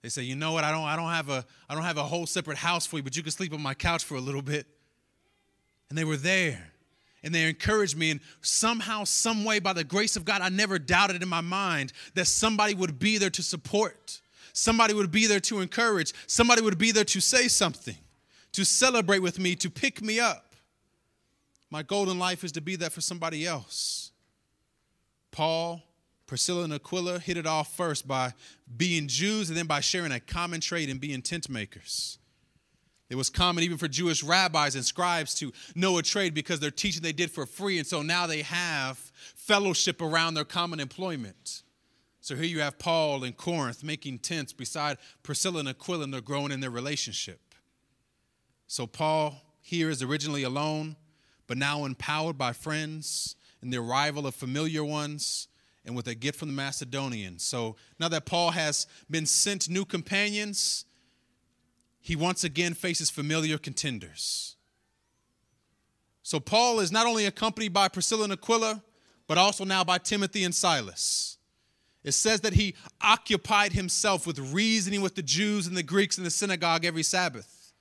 [0.01, 0.63] They say, "You know what?
[0.63, 3.03] I don't I don't have a I don't have a whole separate house for you,
[3.03, 4.67] but you can sleep on my couch for a little bit."
[5.89, 6.73] And they were there
[7.23, 8.11] and they encouraged me.
[8.11, 11.93] And somehow, some way, by the grace of God, I never doubted in my mind
[12.13, 14.21] that somebody would be there to support,
[14.57, 17.95] somebody would be there to encourage, somebody would be there to say something,
[18.51, 20.55] to celebrate with me, to pick me up.
[21.69, 24.11] My golden life is to be that for somebody else.
[25.31, 25.83] Paul,
[26.25, 28.33] Priscilla, and Aquila hit it off first by
[28.75, 32.17] being Jews and then by sharing a common trade in being tent makers.
[33.09, 36.71] It was common even for Jewish rabbis and scribes to know a trade because their
[36.71, 37.77] teaching they did for free.
[37.77, 38.97] And so now they have
[39.35, 41.61] fellowship around their common employment.
[42.27, 46.19] So here you have Paul in Corinth making tents beside Priscilla and Aquila, and they're
[46.19, 47.39] growing in their relationship.
[48.67, 50.97] So Paul here is originally alone,
[51.47, 55.47] but now empowered by friends and the arrival of familiar ones
[55.85, 57.43] and with a gift from the Macedonians.
[57.43, 60.83] So now that Paul has been sent new companions,
[62.01, 64.57] he once again faces familiar contenders.
[66.23, 68.83] So Paul is not only accompanied by Priscilla and Aquila,
[69.27, 71.36] but also now by Timothy and Silas.
[72.03, 76.23] It says that he occupied himself with reasoning with the Jews and the Greeks in
[76.23, 77.73] the synagogue every Sabbath.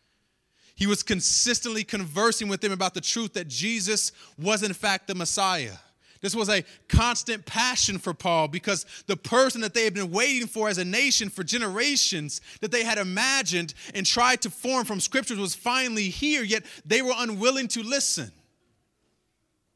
[0.74, 5.14] He was consistently conversing with them about the truth that Jesus was, in fact, the
[5.14, 5.76] Messiah.
[6.20, 10.48] This was a constant passion for Paul because the person that they had been waiting
[10.48, 14.98] for as a nation for generations, that they had imagined and tried to form from
[14.98, 18.32] scriptures, was finally here, yet they were unwilling to listen.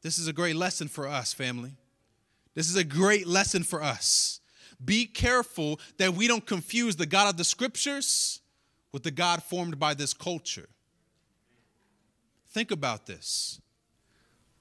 [0.01, 1.71] This is a great lesson for us, family.
[2.53, 4.39] This is a great lesson for us.
[4.83, 8.41] Be careful that we don't confuse the God of the scriptures
[8.91, 10.69] with the God formed by this culture.
[12.49, 13.61] Think about this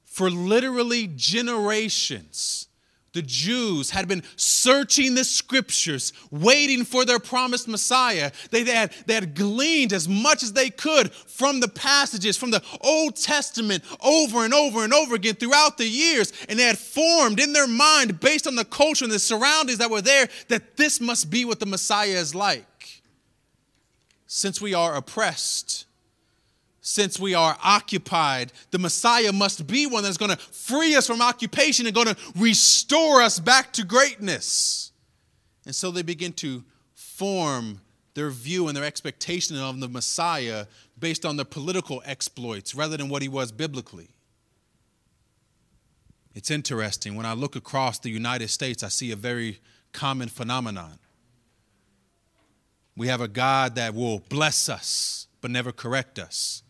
[0.04, 2.68] for literally generations.
[3.12, 8.30] The Jews had been searching the scriptures, waiting for their promised Messiah.
[8.50, 12.52] They, they, had, they had gleaned as much as they could from the passages, from
[12.52, 16.32] the Old Testament, over and over and over again throughout the years.
[16.48, 19.90] And they had formed in their mind, based on the culture and the surroundings that
[19.90, 23.02] were there, that this must be what the Messiah is like.
[24.28, 25.86] Since we are oppressed,
[26.90, 31.22] since we are occupied, the Messiah must be one that's going to free us from
[31.22, 34.90] occupation and going to restore us back to greatness.
[35.64, 36.64] And so they begin to
[36.94, 37.80] form
[38.14, 40.66] their view and their expectation of the Messiah
[40.98, 44.08] based on their political exploits rather than what he was biblically.
[46.34, 47.14] It's interesting.
[47.14, 49.60] When I look across the United States, I see a very
[49.92, 50.98] common phenomenon.
[52.96, 56.64] We have a God that will bless us but never correct us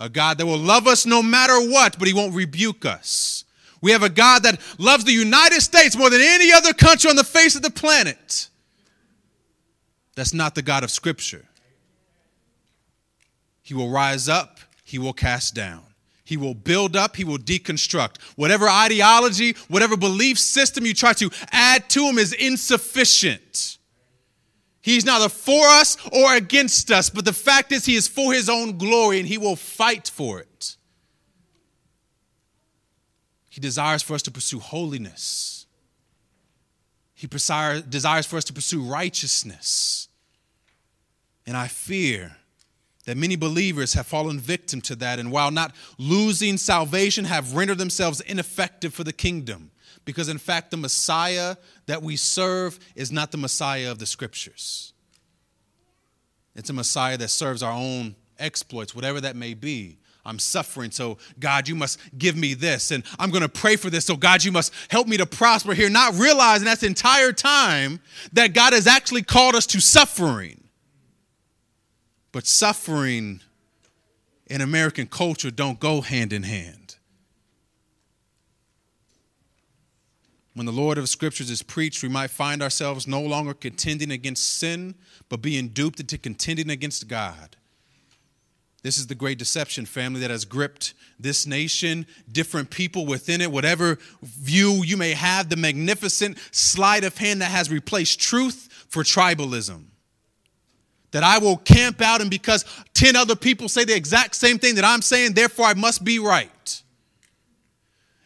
[0.00, 3.44] a God that will love us no matter what, but he won't rebuke us.
[3.80, 7.16] We have a God that loves the United States more than any other country on
[7.16, 8.48] the face of the planet.
[10.14, 11.44] That's not the God of Scripture.
[13.62, 15.82] He will rise up, he will cast down.
[16.24, 18.20] He will build up, he will deconstruct.
[18.36, 23.77] Whatever ideology, whatever belief system you try to add to him is insufficient.
[24.88, 28.48] He's neither for us or against us, but the fact is, He is for His
[28.48, 30.76] own glory and He will fight for it.
[33.50, 35.66] He desires for us to pursue holiness,
[37.12, 40.08] He desires for us to pursue righteousness.
[41.46, 42.36] And I fear
[43.04, 47.78] that many believers have fallen victim to that, and while not losing salvation, have rendered
[47.78, 49.70] themselves ineffective for the kingdom.
[50.08, 54.94] Because in fact, the Messiah that we serve is not the Messiah of the scriptures.
[56.56, 59.98] It's a Messiah that serves our own exploits, whatever that may be.
[60.24, 62.90] I'm suffering, so God, you must give me this.
[62.90, 65.74] And I'm going to pray for this, so God, you must help me to prosper
[65.74, 65.90] here.
[65.90, 68.00] Not realizing that's the entire time
[68.32, 70.64] that God has actually called us to suffering.
[72.32, 73.42] But suffering
[74.46, 76.77] in American culture don't go hand in hand.
[80.58, 84.58] When the Lord of Scriptures is preached, we might find ourselves no longer contending against
[84.58, 84.96] sin,
[85.28, 87.54] but being duped into contending against God.
[88.82, 93.52] This is the great deception, family, that has gripped this nation, different people within it,
[93.52, 99.04] whatever view you may have, the magnificent sleight of hand that has replaced truth for
[99.04, 99.84] tribalism.
[101.12, 104.74] That I will camp out, and because 10 other people say the exact same thing
[104.74, 106.82] that I'm saying, therefore I must be right.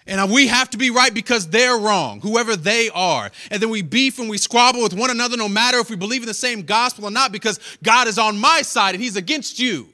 [0.07, 3.31] And we have to be right because they're wrong, whoever they are.
[3.51, 6.23] And then we beef and we squabble with one another no matter if we believe
[6.23, 9.59] in the same gospel or not because God is on my side and he's against
[9.59, 9.89] you.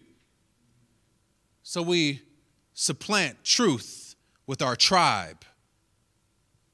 [1.62, 2.22] So we
[2.72, 4.14] supplant truth
[4.46, 5.44] with our tribe,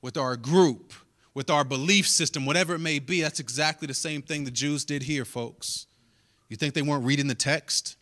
[0.01, 0.93] with our group,
[1.35, 3.20] with our belief system, whatever it may be.
[3.20, 5.87] That's exactly the same thing the Jews did here, folks.
[6.49, 7.97] You think they weren't reading the text?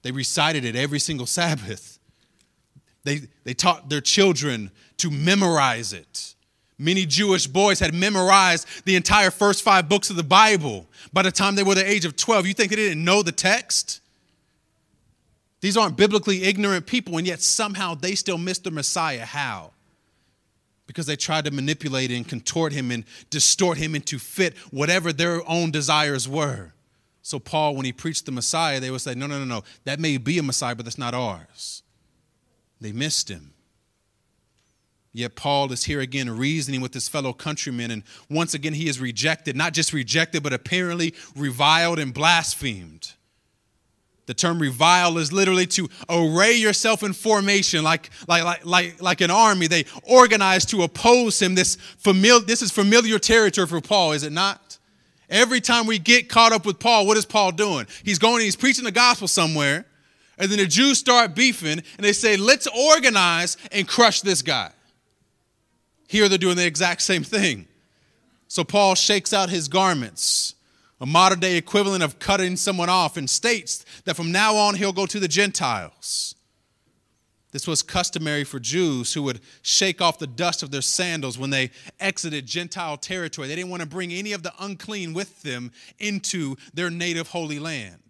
[0.00, 1.95] They recited it every single Sabbath.
[3.06, 6.34] They, they taught their children to memorize it.
[6.76, 11.30] Many Jewish boys had memorized the entire first five books of the Bible by the
[11.30, 12.48] time they were the age of 12.
[12.48, 14.00] You think they didn't know the text?
[15.60, 19.24] These aren't biblically ignorant people, and yet somehow they still missed the Messiah.
[19.24, 19.70] How?
[20.88, 25.48] Because they tried to manipulate and contort him and distort him into fit whatever their
[25.48, 26.72] own desires were.
[27.22, 29.62] So, Paul, when he preached the Messiah, they would say, No, no, no, no.
[29.84, 31.84] That may be a Messiah, but that's not ours.
[32.80, 33.52] They missed him.
[35.12, 39.00] Yet Paul is here again reasoning with his fellow countrymen, and once again he is
[39.00, 43.14] rejected, not just rejected, but apparently reviled and blasphemed.
[44.26, 49.20] The term revile is literally to array yourself in formation, like, like, like, like, like
[49.20, 49.68] an army.
[49.68, 51.54] They organize to oppose him.
[51.54, 54.78] This, familiar, this is familiar territory for Paul, is it not?
[55.30, 57.86] Every time we get caught up with Paul, what is Paul doing?
[58.04, 59.86] He's going, he's preaching the gospel somewhere,
[60.38, 64.70] and then the Jews start beefing, and they say, let's organize and crush this guy.
[66.08, 67.66] Here they're doing the exact same thing.
[68.48, 70.54] So Paul shakes out his garments,
[71.00, 74.92] a modern day equivalent of cutting someone off, and states that from now on he'll
[74.92, 76.34] go to the Gentiles.
[77.52, 81.50] This was customary for Jews who would shake off the dust of their sandals when
[81.50, 83.48] they exited Gentile territory.
[83.48, 87.58] They didn't want to bring any of the unclean with them into their native holy
[87.58, 88.05] land.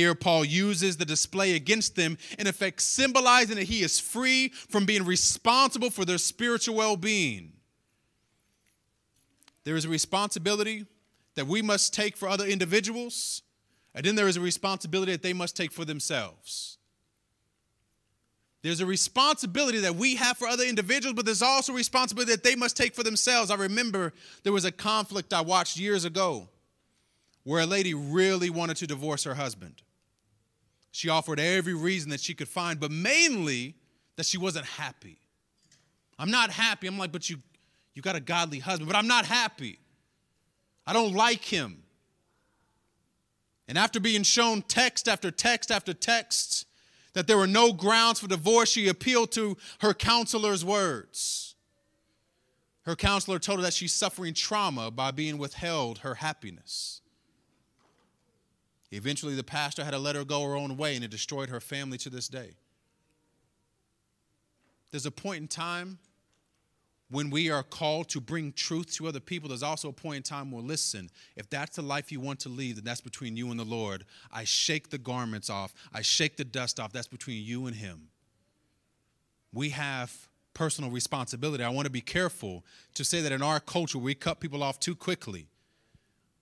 [0.00, 4.86] Here, Paul uses the display against them, in effect, symbolizing that he is free from
[4.86, 7.52] being responsible for their spiritual well being.
[9.64, 10.86] There is a responsibility
[11.34, 13.42] that we must take for other individuals,
[13.94, 16.78] and then there is a responsibility that they must take for themselves.
[18.62, 22.42] There's a responsibility that we have for other individuals, but there's also a responsibility that
[22.42, 23.50] they must take for themselves.
[23.50, 24.14] I remember
[24.44, 26.48] there was a conflict I watched years ago
[27.44, 29.82] where a lady really wanted to divorce her husband.
[30.90, 33.74] She offered every reason that she could find, but mainly
[34.16, 35.18] that she wasn't happy.
[36.18, 36.86] I'm not happy.
[36.86, 37.38] I'm like, but you,
[37.94, 39.78] you got a godly husband, but I'm not happy.
[40.86, 41.82] I don't like him.
[43.68, 46.66] And after being shown text after text after text,
[47.12, 51.54] that there were no grounds for divorce, she appealed to her counselor's words.
[52.82, 56.99] Her counselor told her that she's suffering trauma by being withheld her happiness.
[58.92, 61.60] Eventually, the pastor had to let her go her own way, and it destroyed her
[61.60, 62.56] family to this day.
[64.90, 65.98] There's a point in time
[67.10, 70.22] when we are called to bring truth to other people, there's also a point in
[70.22, 73.50] time where, listen, if that's the life you want to lead, then that's between you
[73.50, 74.04] and the Lord.
[74.32, 76.92] I shake the garments off, I shake the dust off.
[76.92, 78.08] That's between you and Him.
[79.52, 81.64] We have personal responsibility.
[81.64, 82.64] I want to be careful
[82.94, 85.48] to say that in our culture, we cut people off too quickly.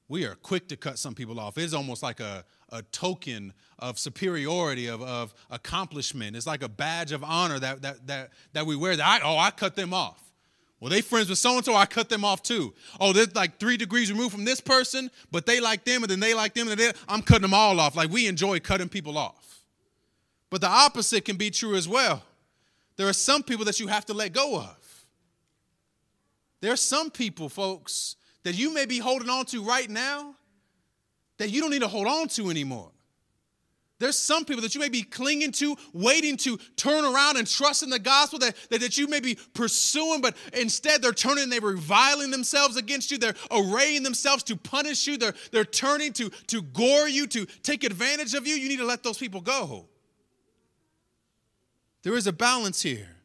[0.09, 1.59] We are quick to cut some people off.
[1.59, 6.35] It's almost like a, a token of superiority, of, of accomplishment.
[6.35, 8.97] It's like a badge of honor that, that, that, that we wear.
[8.97, 10.23] That I, oh, I cut them off.
[10.81, 12.73] Well, they friends with so and so, I cut them off too.
[13.01, 16.21] Oh, they're like three degrees removed from this person, but they like them, and then
[16.21, 17.97] they like them, and then I'm cutting them all off.
[17.97, 19.65] Like we enjoy cutting people off.
[20.51, 22.23] But the opposite can be true as well.
[22.97, 25.05] There are some people that you have to let go of.
[26.61, 28.17] There are some people, folks,
[28.49, 30.35] that you may be holding on to right now
[31.37, 32.91] that you don't need to hold on to anymore.
[33.99, 37.83] There's some people that you may be clinging to, waiting to turn around and trust
[37.83, 41.61] in the gospel that, that, that you may be pursuing, but instead they're turning, they're
[41.61, 43.19] reviling themselves against you.
[43.19, 45.19] They're arraying themselves to punish you.
[45.19, 48.55] They're, they're turning to, to gore you, to take advantage of you.
[48.55, 49.91] You need to let those people go.
[52.03, 53.18] There is a balance here.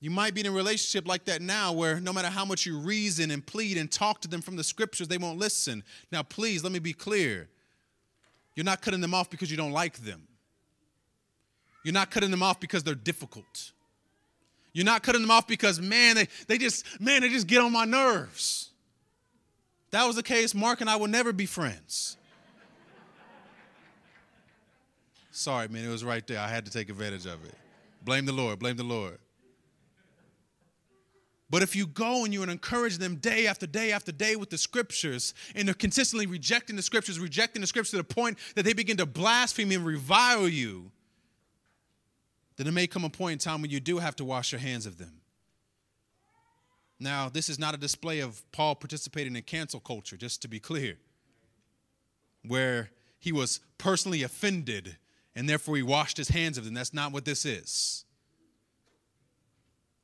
[0.00, 2.78] You might be in a relationship like that now where no matter how much you
[2.78, 5.82] reason and plead and talk to them from the scriptures, they won't listen.
[6.12, 7.48] Now, please, let me be clear.
[8.54, 10.26] You're not cutting them off because you don't like them.
[11.82, 13.72] You're not cutting them off because they're difficult.
[14.72, 17.72] You're not cutting them off because, man, they, they just, man, they just get on
[17.72, 18.70] my nerves.
[19.92, 22.16] That was the case, Mark and I will never be friends.
[25.30, 26.40] Sorry, man, it was right there.
[26.40, 27.54] I had to take advantage of it.
[28.02, 29.18] Blame the Lord, blame the Lord.
[31.48, 34.58] But if you go and you encourage them day after day after day with the
[34.58, 38.72] scriptures, and they're consistently rejecting the scriptures, rejecting the scriptures to the point that they
[38.72, 40.90] begin to blaspheme and revile you,
[42.56, 44.60] then there may come a point in time when you do have to wash your
[44.60, 45.20] hands of them.
[46.98, 50.58] Now, this is not a display of Paul participating in cancel culture, just to be
[50.58, 50.96] clear,
[52.42, 54.96] where he was personally offended
[55.34, 56.72] and therefore he washed his hands of them.
[56.72, 58.05] That's not what this is.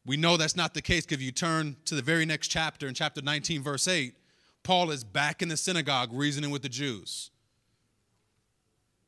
[0.05, 2.89] We know that's not the case because if you turn to the very next chapter,
[2.89, 4.15] in chapter 19, verse 8,
[4.63, 7.31] Paul is back in the synagogue reasoning with the Jews.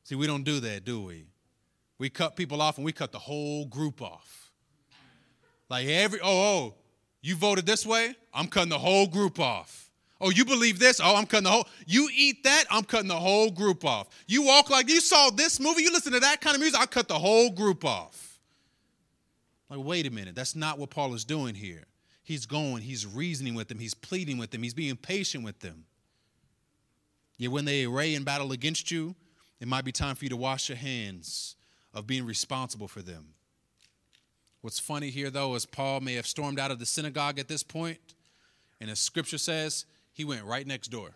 [0.03, 1.25] See, we don't do that, do we?
[1.97, 4.51] We cut people off and we cut the whole group off.
[5.69, 6.75] Like every, oh, oh,
[7.21, 8.15] you voted this way?
[8.33, 9.89] I'm cutting the whole group off.
[10.21, 11.01] Oh, you believe this?
[11.03, 11.67] Oh, I'm cutting the whole.
[11.85, 12.65] You eat that?
[12.69, 14.07] I'm cutting the whole group off.
[14.27, 16.87] You walk like you saw this movie, you listen to that kind of music, I'll
[16.87, 18.34] cut the whole group off.
[19.69, 21.85] Like, wait a minute, that's not what Paul is doing here.
[22.23, 25.85] He's going, he's reasoning with them, he's pleading with them, he's being patient with them.
[27.37, 29.15] Yet when they array in battle against you,
[29.59, 31.55] it might be time for you to wash your hands
[31.93, 33.29] of being responsible for them.
[34.61, 37.63] What's funny here, though, is Paul may have stormed out of the synagogue at this
[37.63, 37.99] point,
[38.81, 41.11] and as scripture says, he went right next door.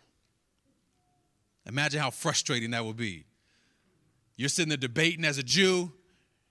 [1.66, 3.26] Imagine how frustrating that would be.
[4.36, 5.92] You're sitting there debating as a Jew.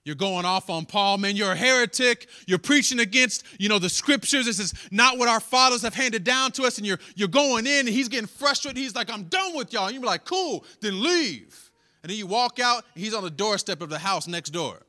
[0.04, 1.36] You're going off on Paul, man.
[1.36, 2.28] You're a heretic.
[2.46, 4.46] You're preaching against, you know, the scriptures.
[4.46, 6.78] This is not what our fathers have handed down to us.
[6.78, 8.78] And you're you're going in, and he's getting frustrated.
[8.78, 9.86] He's like, I'm done with y'all.
[9.86, 11.70] And you're like, cool, then leave.
[12.02, 14.80] And then you walk out, he's on the doorstep of the house next door.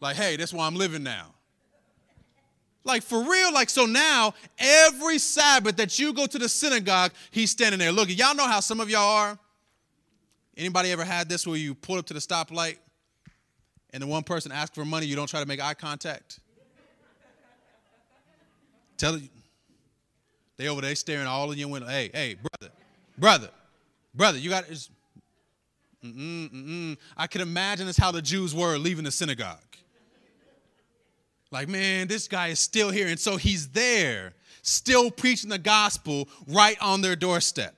[0.00, 1.34] Like, hey, that's where I'm living now.
[2.84, 7.50] Like for real, like so now, every Sabbath that you go to the synagogue, he's
[7.50, 7.92] standing there.
[7.92, 9.38] Look, y'all know how some of y'all are.
[10.56, 12.76] Anybody ever had this where you pull up to the stoplight
[13.94, 16.40] and the one person asks for money, you don't try to make eye contact?
[18.98, 19.28] Tell you,
[20.56, 21.88] they over there staring all in your window.
[21.88, 22.74] Hey, hey, brother,
[23.16, 23.50] brother,
[24.14, 24.64] brother, you got.
[24.64, 26.96] Mm-mm, mm-mm.
[27.16, 29.58] I can imagine that's how the Jews were leaving the synagogue.
[31.50, 33.06] Like, man, this guy is still here.
[33.06, 37.74] And so he's there, still preaching the gospel right on their doorstep.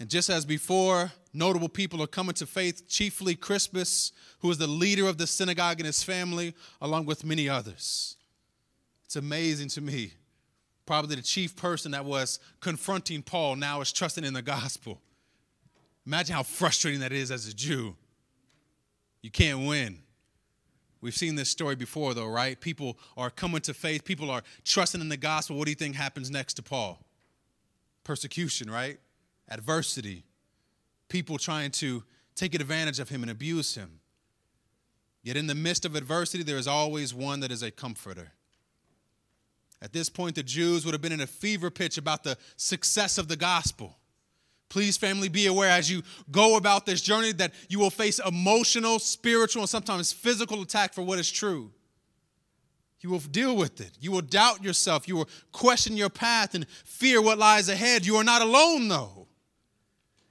[0.00, 4.66] And just as before, notable people are coming to faith, chiefly Crispus, who is the
[4.66, 8.16] leader of the synagogue and his family, along with many others.
[9.04, 10.14] It's amazing to me.
[10.86, 15.00] Probably the chief person that was confronting Paul now is trusting in the gospel.
[16.06, 17.94] Imagine how frustrating that is as a Jew.
[19.22, 19.98] You can't win.
[21.00, 22.60] We've seen this story before, though, right?
[22.60, 25.56] People are coming to faith, people are trusting in the gospel.
[25.56, 27.04] What do you think happens next to Paul?
[28.04, 28.98] Persecution, right?
[29.48, 30.24] Adversity.
[31.10, 32.02] People trying to
[32.34, 34.00] take advantage of him and abuse him.
[35.22, 38.32] Yet in the midst of adversity, there is always one that is a comforter.
[39.82, 43.18] At this point, the Jews would have been in a fever pitch about the success
[43.18, 43.98] of the gospel.
[44.68, 48.98] Please, family, be aware as you go about this journey that you will face emotional,
[48.98, 51.72] spiritual, and sometimes physical attack for what is true.
[53.00, 53.92] You will deal with it.
[54.00, 55.08] You will doubt yourself.
[55.08, 58.06] You will question your path and fear what lies ahead.
[58.06, 59.19] You are not alone, though.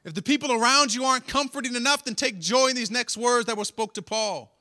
[0.05, 3.45] If the people around you aren't comforting enough, then take joy in these next words
[3.47, 4.55] that were spoke to Paul.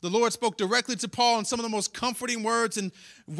[0.00, 2.92] The Lord spoke directly to Paul in some of the most comforting words, and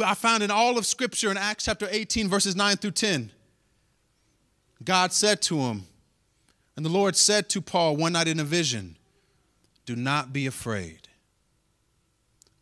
[0.03, 3.31] I found in all of Scripture in Acts chapter 18, verses 9 through 10.
[4.83, 5.85] God said to him,
[6.77, 8.97] and the Lord said to Paul one night in a vision,
[9.87, 11.09] Do not be afraid,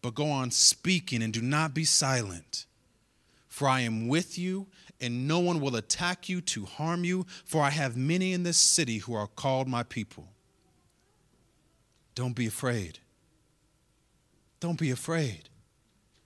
[0.03, 2.67] but go on speaking and do not be silent.
[3.49, 4.67] For I am with you,
[5.03, 8.57] and no one will attack you to harm you, for I have many in this
[8.57, 10.29] city who are called my people.
[12.15, 13.01] Don't be afraid.
[14.61, 15.49] Don't be afraid.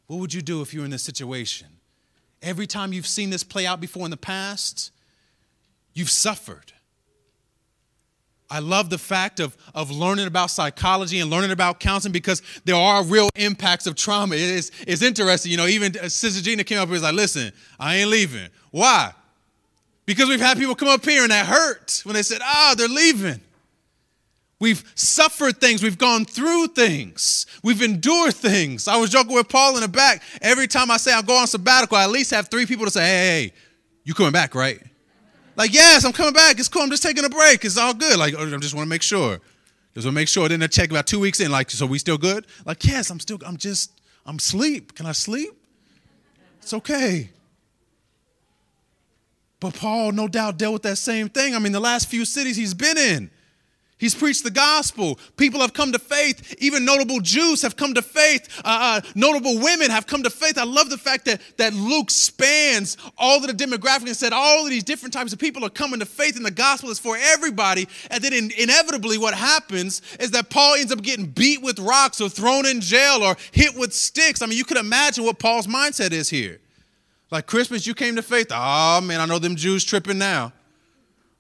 [0.07, 1.69] What would you do if you were in this situation?
[2.43, 4.93] Every time you've seen this play out before in the past,
[5.97, 6.75] You've suffered.
[8.49, 12.77] I love the fact of, of learning about psychology and learning about counseling because there
[12.77, 14.35] are real impacts of trauma.
[14.37, 15.51] It is, it's interesting.
[15.51, 18.49] You know, even Sister Gina came up and was like, listen, I ain't leaving.
[18.71, 19.13] Why?
[20.05, 22.89] Because we've had people come up here and that hurt when they said, ah, they're
[22.89, 23.41] leaving.
[24.59, 25.83] We've suffered things.
[25.83, 27.47] We've gone through things.
[27.63, 28.89] We've endured things.
[28.89, 30.23] I was joking with Paul in the back.
[30.41, 32.91] Every time I say I'll go on sabbatical, I at least have three people to
[32.91, 33.53] say, hey, hey, hey
[34.05, 34.81] you coming back, right?
[35.57, 36.59] Like, yes, I'm coming back.
[36.59, 36.83] It's cool.
[36.83, 37.65] I'm just taking a break.
[37.65, 38.19] It's all good.
[38.19, 39.41] Like, I just want to make sure.
[39.95, 40.49] Just want to make sure.
[40.49, 41.51] Then I check about two weeks in.
[41.51, 42.47] Like, so we still good?
[42.67, 43.39] Like, yes, I'm still.
[43.45, 43.93] I'm just.
[44.27, 44.95] I'm sleep.
[44.95, 45.51] Can I sleep?
[46.61, 47.31] It's okay.
[49.61, 51.55] But Paul, no doubt, dealt with that same thing.
[51.55, 53.31] I mean, the last few cities he's been in,
[53.99, 55.19] He's preached the gospel.
[55.39, 56.55] People have come to faith.
[56.59, 58.61] Even notable Jews have come to faith.
[58.63, 60.59] Uh, uh, notable women have come to faith.
[60.59, 64.65] I love the fact that, that Luke spans all of the demographic and said all
[64.65, 67.17] of these different types of people are coming to faith, and the gospel is for
[67.19, 67.89] everybody.
[68.11, 72.21] And then in, inevitably, what happens is that Paul ends up getting beat with rocks
[72.21, 74.43] or thrown in jail or hit with sticks.
[74.43, 76.61] I mean, you could imagine what Paul's mindset is here.
[77.31, 78.49] Like Crispus, you came to faith.
[78.51, 80.53] Oh, man, I know them Jews tripping now.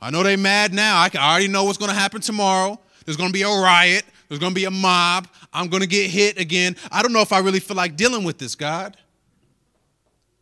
[0.00, 0.96] I know they mad now.
[0.96, 2.78] I, I already know what's going to happen tomorrow.
[3.04, 4.04] There's going to be a riot.
[4.28, 5.28] There's going to be a mob.
[5.52, 6.76] I'm going to get hit again.
[6.90, 8.96] I don't know if I really feel like dealing with this, God.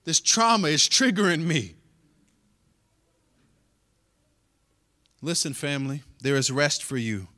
[0.04, 1.74] This trauma is triggering me.
[5.22, 7.28] Listen, family, there is rest for you,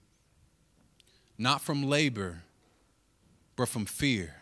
[1.38, 2.42] not from labor,
[3.54, 4.34] but from fear.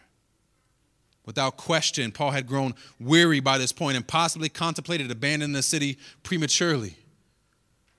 [1.27, 5.99] Without question, Paul had grown weary by this point and possibly contemplated abandoning the city
[6.23, 6.97] prematurely.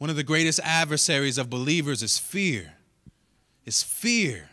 [0.06, 2.73] One of the greatest adversaries of believers is fear.
[3.65, 4.52] Is fear.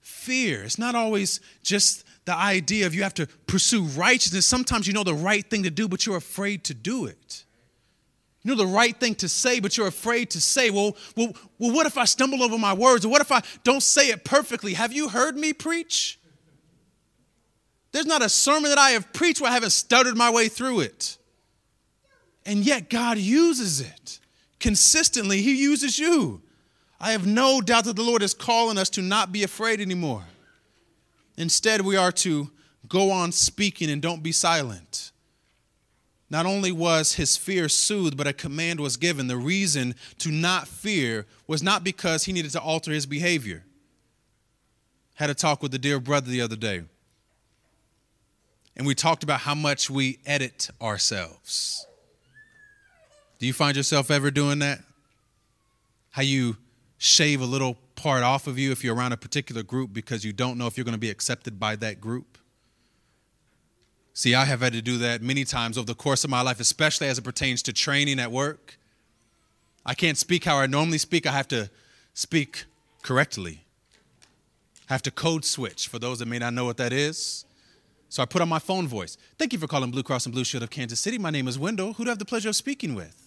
[0.00, 0.64] Fear.
[0.64, 4.46] It's not always just the idea of you have to pursue righteousness.
[4.46, 7.44] Sometimes you know the right thing to do, but you're afraid to do it.
[8.42, 11.72] You know the right thing to say, but you're afraid to say, well, well, well,
[11.72, 13.04] what if I stumble over my words?
[13.04, 14.74] Or what if I don't say it perfectly?
[14.74, 16.18] Have you heard me preach?
[17.92, 20.80] There's not a sermon that I have preached where I haven't stuttered my way through
[20.80, 21.16] it.
[22.46, 24.18] And yet God uses it
[24.60, 25.42] consistently.
[25.42, 26.42] He uses you.
[27.00, 30.24] I have no doubt that the Lord is calling us to not be afraid anymore.
[31.36, 32.50] Instead, we are to
[32.88, 35.10] go on speaking and don't be silent.
[36.30, 39.26] Not only was his fear soothed, but a command was given.
[39.26, 43.64] The reason to not fear was not because he needed to alter his behavior.
[45.14, 46.82] Had a talk with a dear brother the other day,
[48.76, 51.86] and we talked about how much we edit ourselves.
[53.38, 54.80] Do you find yourself ever doing that?
[56.10, 56.56] How you
[56.98, 60.32] shave a little part off of you if you're around a particular group because you
[60.32, 62.38] don't know if you're going to be accepted by that group?
[64.12, 66.60] See, I have had to do that many times over the course of my life,
[66.60, 68.78] especially as it pertains to training at work.
[69.84, 71.68] I can't speak how I normally speak, I have to
[72.14, 72.64] speak
[73.02, 73.64] correctly.
[74.88, 77.44] I have to code switch for those that may not know what that is.
[78.08, 79.16] So I put on my phone voice.
[79.36, 81.18] Thank you for calling Blue Cross and Blue Shield of Kansas City.
[81.18, 81.94] My name is Wendell.
[81.94, 83.23] Who do I have the pleasure of speaking with?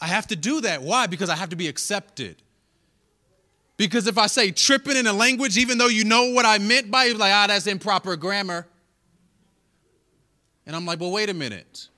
[0.00, 0.82] I have to do that.
[0.82, 1.06] Why?
[1.06, 2.36] Because I have to be accepted.
[3.76, 6.90] Because if I say tripping in a language, even though you know what I meant
[6.90, 8.66] by it, like, ah, that's improper grammar.
[10.66, 11.88] And I'm like, well, wait a minute.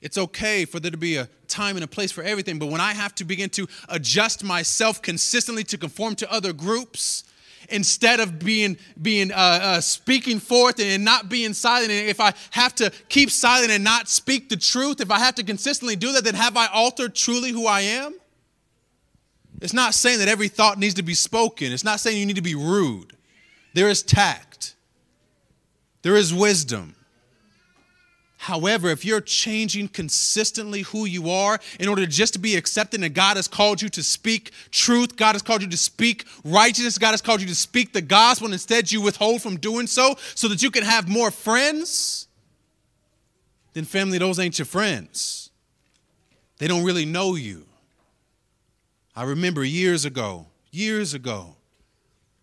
[0.00, 2.80] It's okay for there to be a time and a place for everything, but when
[2.80, 7.24] I have to begin to adjust myself consistently to conform to other groups,
[7.68, 11.90] instead of being being uh, uh, speaking forth and not being silent.
[11.90, 15.34] And if i have to keep silent and not speak the truth if i have
[15.36, 18.14] to consistently do that then have i altered truly who i am?
[19.60, 21.72] It's not saying that every thought needs to be spoken.
[21.72, 23.16] It's not saying you need to be rude.
[23.74, 24.74] There is tact.
[26.02, 26.96] There is wisdom
[28.42, 33.14] However, if you're changing consistently who you are in order just to be accepted, and
[33.14, 37.12] God has called you to speak truth, God has called you to speak righteousness, God
[37.12, 40.48] has called you to speak the gospel, and instead you withhold from doing so so
[40.48, 42.26] that you can have more friends,
[43.74, 45.50] then family, those ain't your friends.
[46.58, 47.64] They don't really know you.
[49.14, 51.54] I remember years ago, years ago,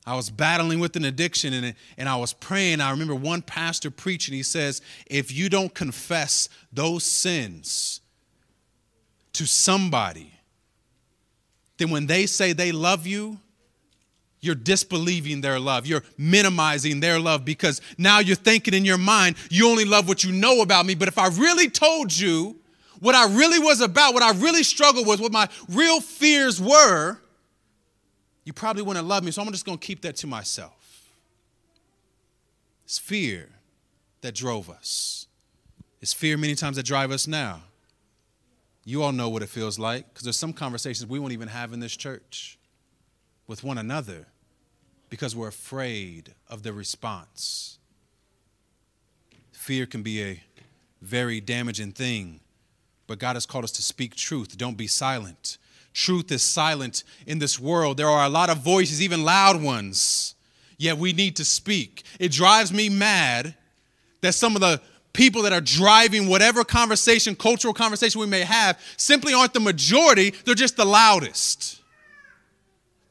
[0.09, 2.81] I was battling with an addiction and, and I was praying.
[2.81, 4.33] I remember one pastor preaching.
[4.33, 8.01] He says, If you don't confess those sins
[9.33, 10.33] to somebody,
[11.77, 13.37] then when they say they love you,
[14.41, 15.85] you're disbelieving their love.
[15.85, 20.23] You're minimizing their love because now you're thinking in your mind, you only love what
[20.23, 20.95] you know about me.
[20.95, 22.55] But if I really told you
[22.99, 27.19] what I really was about, what I really struggled with, what my real fears were,
[28.49, 31.11] you probably wouldn't love me, so I'm just going to keep that to myself.
[32.83, 33.47] It's fear
[34.21, 35.27] that drove us.
[36.01, 37.61] It's fear many times that drive us now.
[38.85, 41.73] You all know what it feels like because there's some conversations we won't even have
[41.73, 42.57] in this church
[43.45, 44.25] with one another
[45.11, 47.77] because we're afraid of the response.
[49.51, 50.41] Fear can be a
[51.03, 52.39] very damaging thing,
[53.05, 54.57] but God has called us to speak truth.
[54.57, 55.59] Don't be silent
[55.93, 57.97] truth is silent in this world.
[57.97, 60.35] There are a lot of voices, even loud ones,
[60.77, 62.03] yet we need to speak.
[62.19, 63.55] It drives me mad
[64.21, 64.81] that some of the
[65.13, 70.31] people that are driving whatever conversation, cultural conversation we may have, simply aren't the majority,
[70.45, 71.81] they're just the loudest.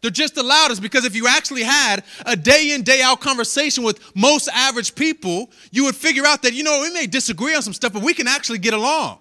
[0.01, 3.83] They're just the loudest because if you actually had a day in, day out conversation
[3.83, 7.63] with most average people, you would figure out that, you know, we may disagree on
[7.63, 9.19] some stuff, but we can actually get along.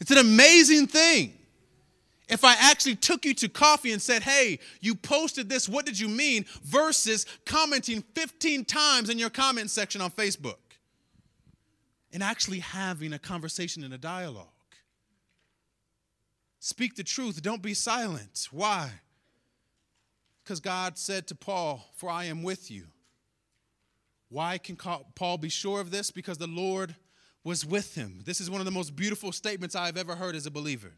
[0.00, 1.32] It's an amazing thing.
[2.28, 5.98] If I actually took you to coffee and said, hey, you posted this, what did
[5.98, 6.44] you mean?
[6.64, 10.56] Versus commenting 15 times in your comment section on Facebook
[12.12, 14.48] and actually having a conversation and a dialogue.
[16.58, 18.48] Speak the truth, don't be silent.
[18.50, 18.90] Why?
[20.42, 22.86] Because God said to Paul, For I am with you.
[24.28, 26.10] Why can Paul be sure of this?
[26.10, 26.96] Because the Lord
[27.44, 28.22] was with him.
[28.24, 30.92] This is one of the most beautiful statements I've ever heard as a believer.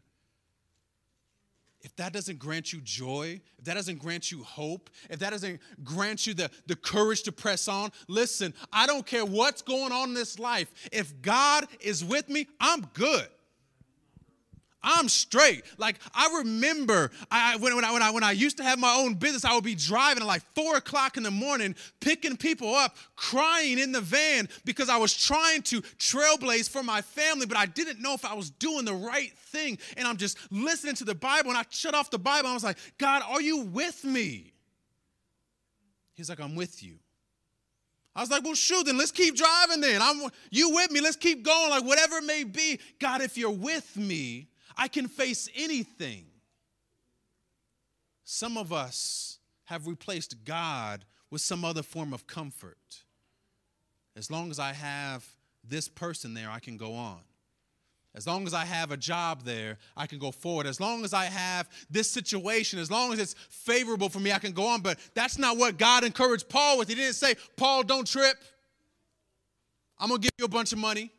[1.81, 5.61] If that doesn't grant you joy, if that doesn't grant you hope, if that doesn't
[5.83, 10.09] grant you the, the courage to press on, listen, I don't care what's going on
[10.09, 10.69] in this life.
[10.91, 13.27] If God is with me, I'm good.
[14.81, 15.63] I'm straight.
[15.77, 18.95] Like I remember I, when, when, I, when, I, when I used to have my
[18.95, 22.73] own business, I would be driving at like four o'clock in the morning, picking people
[22.73, 27.57] up, crying in the van because I was trying to trailblaze for my family, but
[27.57, 29.77] I didn't know if I was doing the right thing.
[29.97, 32.49] And I'm just listening to the Bible, and I shut off the Bible.
[32.49, 34.53] I was like, God, are you with me?
[36.13, 36.95] He's like, I'm with you.
[38.13, 40.01] I was like, well, shoot, then let's keep driving then.
[40.01, 40.99] I'm you with me.
[40.99, 41.69] Let's keep going.
[41.69, 42.77] Like whatever it may be.
[42.99, 44.48] God, if you're with me,
[44.79, 46.25] I can face anything.
[48.23, 53.03] Some of us have replaced God with some other form of comfort.
[54.15, 55.27] As long as I have
[55.67, 57.19] this person there, I can go on.
[58.15, 60.65] As long as I have a job there, I can go forward.
[60.65, 64.39] As long as I have this situation, as long as it's favorable for me, I
[64.39, 64.81] can go on.
[64.81, 66.87] But that's not what God encouraged Paul with.
[66.87, 68.37] He didn't say, Paul, don't trip.
[69.99, 71.11] I'm going to give you a bunch of money.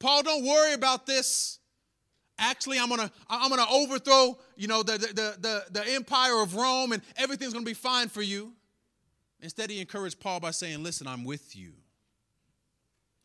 [0.00, 1.60] Paul, don't worry about this
[2.38, 6.92] actually i'm gonna i'm gonna overthrow you know the, the the the empire of rome
[6.92, 8.52] and everything's gonna be fine for you.
[9.40, 11.72] Instead he encouraged paul by saying listen i'm with you.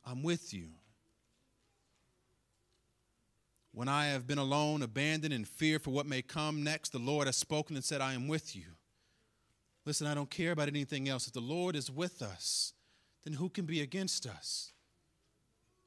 [0.06, 0.69] I'm with you.
[3.72, 7.27] When i have been alone abandoned in fear for what may come next the lord
[7.27, 8.65] has spoken and said i am with you.
[9.86, 11.27] Listen i don't care about anything else.
[11.27, 12.73] If the lord is with us
[13.23, 14.72] then who can be against us?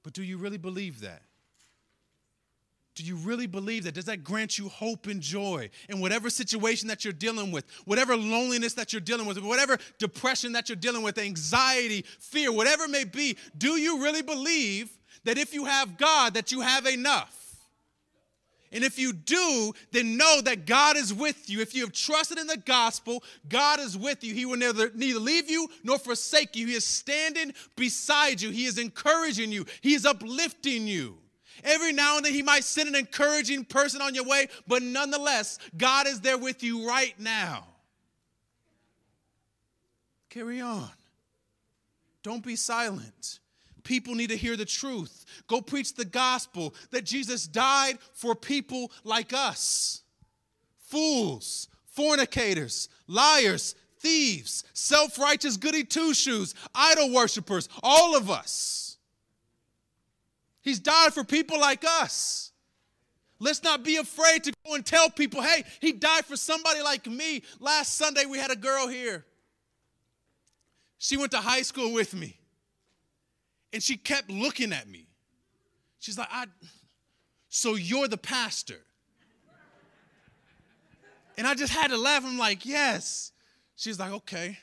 [0.02, 1.22] But do you really believe that
[2.94, 3.94] do you really believe that?
[3.94, 8.16] Does that grant you hope and joy in whatever situation that you're dealing with, whatever
[8.16, 12.90] loneliness that you're dealing with, whatever depression that you're dealing with, anxiety, fear, whatever it
[12.90, 13.36] may be?
[13.56, 14.90] Do you really believe
[15.24, 17.39] that if you have God, that you have enough?
[18.73, 21.60] And if you do, then know that God is with you.
[21.60, 24.35] If you have trusted in the gospel, God is with you.
[24.35, 26.66] He will neither, neither leave you nor forsake you.
[26.66, 31.21] He is standing beside you, He is encouraging you, He is uplifting you.
[31.64, 35.59] Every now and then, He might send an encouraging person on your way, but nonetheless,
[35.76, 37.66] God is there with you right now.
[40.28, 40.90] Carry on.
[42.22, 43.40] Don't be silent.
[43.84, 45.24] People need to hear the truth.
[45.48, 50.02] Go preach the gospel that Jesus died for people like us
[50.78, 58.81] fools, fornicators, liars, thieves, self righteous goody two shoes, idol worshippers, all of us.
[60.62, 62.52] He's died for people like us.
[63.39, 67.06] Let's not be afraid to go and tell people, hey, he died for somebody like
[67.06, 67.43] me.
[67.59, 69.24] Last Sunday, we had a girl here.
[70.98, 72.39] She went to high school with me.
[73.72, 75.09] And she kept looking at me.
[75.98, 76.44] She's like, I,
[77.48, 78.78] so you're the pastor.
[81.36, 82.24] And I just had to laugh.
[82.24, 83.32] I'm like, yes.
[83.74, 84.59] She's like, okay.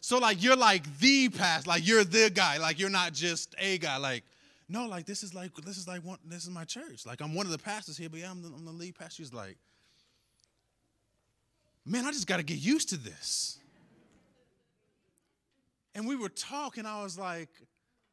[0.00, 3.78] So, like, you're like the pastor, like, you're the guy, like, you're not just a
[3.78, 3.98] guy.
[3.98, 4.24] Like,
[4.72, 7.04] no, like this is like this is like one, this is my church.
[7.04, 9.22] Like I'm one of the pastors here, but yeah, I'm the, I'm the lead pastor.
[9.22, 9.58] He's like,
[11.84, 13.58] man, I just got to get used to this.
[15.94, 16.86] And we were talking.
[16.86, 17.50] I was like,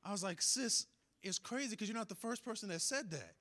[0.04, 0.86] I was like, sis,
[1.24, 3.36] it's crazy because you're not the first person that said that.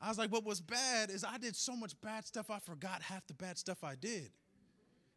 [0.00, 3.02] I was like, what was bad is I did so much bad stuff, I forgot
[3.02, 4.30] half the bad stuff I did.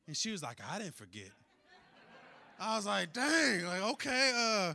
[0.06, 1.32] And she was like, I didn't forget.
[2.60, 4.74] I was like, dang, like, okay, uh,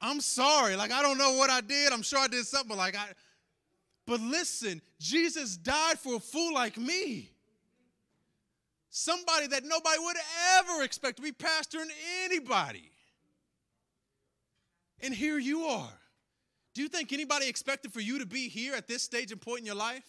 [0.00, 0.76] I'm sorry.
[0.76, 1.92] Like, I don't know what I did.
[1.92, 3.06] I'm sure I did something, but like, I.
[4.06, 7.30] But listen, Jesus died for a fool like me.
[8.88, 10.16] Somebody that nobody would
[10.58, 11.90] ever expect to be pastoring
[12.24, 12.90] anybody.
[15.00, 15.92] And here you are.
[16.74, 19.60] Do you think anybody expected for you to be here at this stage and point
[19.60, 20.04] in your life?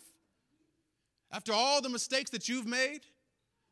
[1.31, 3.01] After all the mistakes that you've made,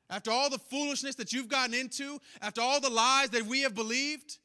[0.10, 3.76] after all the foolishness that you've gotten into, after all the lies that we have
[3.76, 4.38] believed,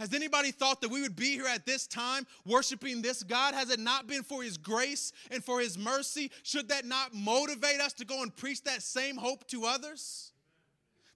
[0.00, 3.52] Has anybody thought that we would be here at this time worshiping this God?
[3.52, 6.30] Has it not been for His grace and for His mercy?
[6.42, 10.32] Should that not motivate us to go and preach that same hope to others?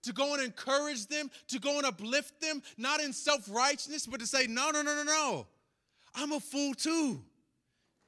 [0.03, 4.21] To go and encourage them, to go and uplift them, not in self righteousness, but
[4.21, 5.47] to say, no, no, no, no, no.
[6.15, 7.23] I'm a fool too.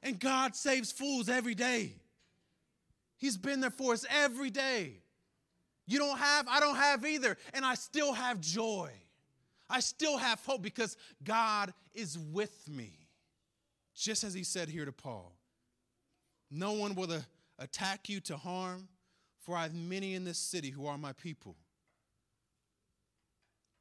[0.03, 1.95] And God saves fools every day.
[3.17, 5.01] He's been there for us every day.
[5.87, 7.39] You don't have, I don't have either.
[7.55, 8.91] And I still have joy.
[9.69, 13.07] I still have hope because God is with me.
[13.95, 15.33] Just as he said here to Paul
[16.51, 17.21] No one will uh,
[17.59, 18.89] attack you to harm,
[19.39, 21.57] for I have many in this city who are my people.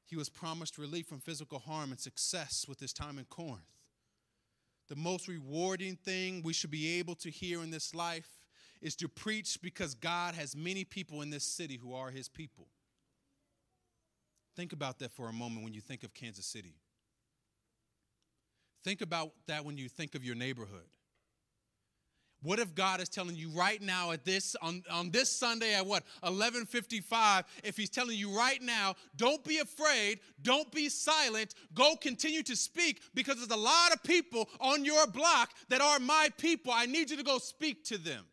[0.06, 3.62] He was promised relief from physical harm and success with his time in Corinth.
[4.88, 8.30] The most rewarding thing we should be able to hear in this life
[8.82, 12.68] is to preach because God has many people in this city who are his people.
[14.56, 16.76] Think about that for a moment when you think of Kansas City.
[18.84, 20.88] Think about that when you think of your neighborhood.
[22.45, 25.84] What if God is telling you right now at this on, on this Sunday at
[25.84, 31.95] what 11:55 if he's telling you right now don't be afraid don't be silent go
[31.95, 36.30] continue to speak because there's a lot of people on your block that are my
[36.38, 38.23] people I need you to go speak to them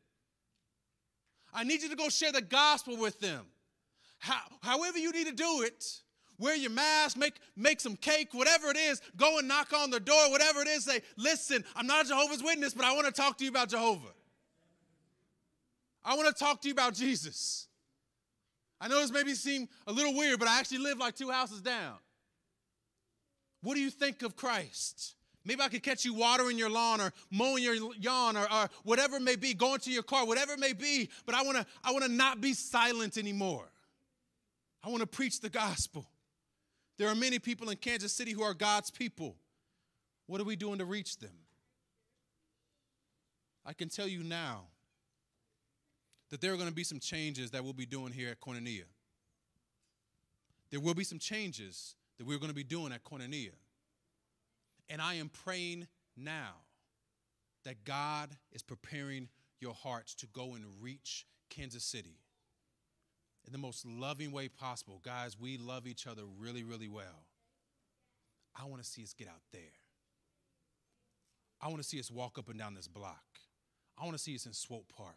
[1.54, 3.46] I need you to go share the gospel with them
[4.18, 6.02] How, however you need to do it
[6.38, 10.00] wear your mask, make, make some cake, whatever it is, go and knock on the
[10.00, 13.12] door, whatever it is, say, listen, I'm not a Jehovah's Witness, but I want to
[13.12, 14.12] talk to you about Jehovah.
[16.04, 17.68] I want to talk to you about Jesus.
[18.80, 21.60] I know this maybe seem a little weird, but I actually live like two houses
[21.60, 21.94] down.
[23.62, 25.14] What do you think of Christ?
[25.44, 29.16] Maybe I could catch you watering your lawn or mowing your lawn or, or whatever
[29.16, 31.66] it may be, going to your car, whatever it may be, but I want to
[31.82, 33.68] I want to not be silent anymore.
[34.84, 36.06] I want to preach the gospel.
[36.98, 39.36] There are many people in Kansas City who are God's people.
[40.26, 41.32] What are we doing to reach them?
[43.64, 44.64] I can tell you now
[46.30, 48.84] that there are going to be some changes that we'll be doing here at Koinonia.
[50.70, 53.52] There will be some changes that we're going to be doing at Koinonia.
[54.88, 55.86] And I am praying
[56.16, 56.54] now
[57.64, 59.28] that God is preparing
[59.60, 62.21] your hearts to go and reach Kansas City
[63.46, 65.00] in the most loving way possible.
[65.04, 67.24] Guys, we love each other really, really well.
[68.54, 69.60] I want to see us get out there.
[71.60, 73.24] I want to see us walk up and down this block.
[73.98, 75.16] I want to see us in Swope Park.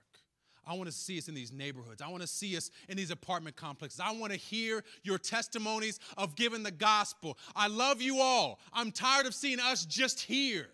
[0.68, 2.02] I want to see us in these neighborhoods.
[2.02, 4.00] I want to see us in these apartment complexes.
[4.00, 7.38] I want to hear your testimonies of giving the gospel.
[7.56, 8.60] I love you all.
[8.74, 10.68] I'm tired of seeing us just here.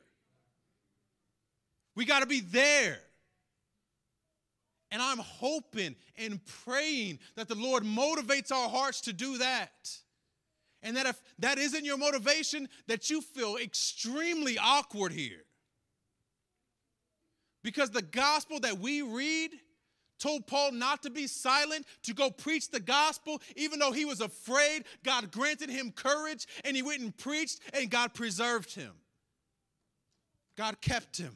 [1.95, 2.99] We got to be there.
[4.91, 9.97] And I'm hoping and praying that the Lord motivates our hearts to do that.
[10.83, 15.45] And that if that isn't your motivation, that you feel extremely awkward here.
[17.63, 19.51] Because the gospel that we read
[20.19, 24.21] told Paul not to be silent, to go preach the gospel, even though he was
[24.21, 24.83] afraid.
[25.03, 28.91] God granted him courage and he went and preached, and God preserved him.
[30.57, 31.33] God kept him.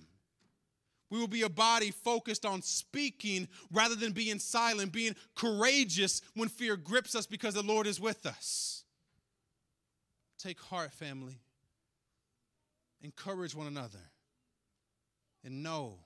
[1.10, 6.50] We will be a body focused on speaking rather than being silent, being courageous when
[6.50, 8.84] fear grips us because the Lord is with us.
[10.40, 11.40] Take heart, family.
[13.02, 14.00] Encourage one another.
[15.44, 16.00] And know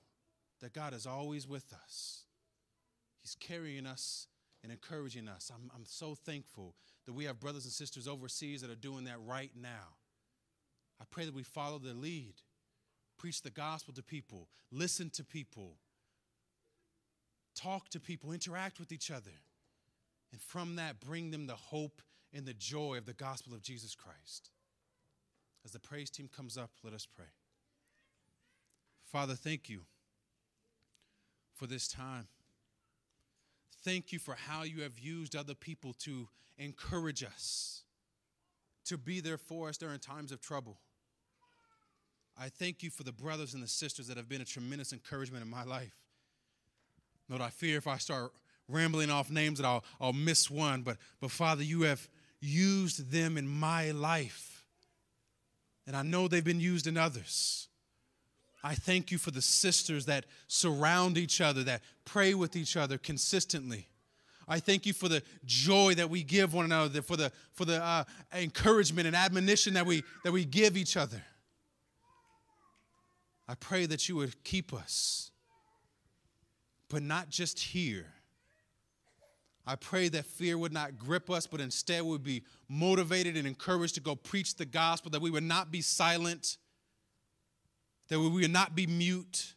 [0.60, 2.24] that God is always with us.
[3.22, 4.26] He's carrying us
[4.62, 5.50] and encouraging us.
[5.54, 6.74] I'm, I'm so thankful
[7.06, 9.96] that we have brothers and sisters overseas that are doing that right now.
[11.00, 12.34] I pray that we follow the lead
[13.20, 15.74] preach the gospel to people, listen to people,
[17.54, 19.30] talk to people, interact with each other.
[20.32, 22.00] And from that, bring them the hope
[22.32, 24.50] and the joy of the gospel of Jesus Christ.
[25.64, 27.26] As the praise team comes up, let us pray.
[29.12, 29.80] Father, thank you
[31.54, 32.28] for this time.
[33.82, 37.82] Thank you for how you have used other people to encourage us,
[38.86, 40.78] to be there for us during times of trouble.
[42.40, 45.44] I thank you for the brothers and the sisters that have been a tremendous encouragement
[45.44, 45.94] in my life.
[47.28, 48.32] Lord, I fear if I start
[48.66, 52.08] rambling off names that I'll, I'll miss one, but, but Father, you have
[52.40, 54.64] used them in my life.
[55.86, 57.68] And I know they've been used in others.
[58.64, 62.96] I thank you for the sisters that surround each other, that pray with each other
[62.96, 63.86] consistently.
[64.48, 67.82] I thank you for the joy that we give one another, for the, for the
[67.82, 68.04] uh,
[68.34, 71.22] encouragement and admonition that we, that we give each other.
[73.50, 75.32] I pray that you would keep us,
[76.88, 78.06] but not just here.
[79.66, 83.48] I pray that fear would not grip us, but instead we would be motivated and
[83.48, 86.58] encouraged to go preach the gospel, that we would not be silent,
[88.06, 89.54] that we would not be mute,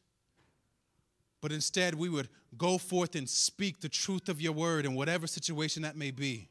[1.40, 5.28] but instead we would go forth and speak the truth of your word in whatever
[5.28, 6.50] situation that may be.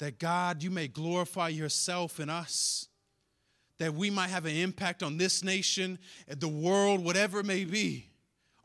[0.00, 2.88] That God, you may glorify yourself in us,
[3.78, 5.98] that we might have an impact on this nation,
[6.28, 8.06] the world, whatever it may be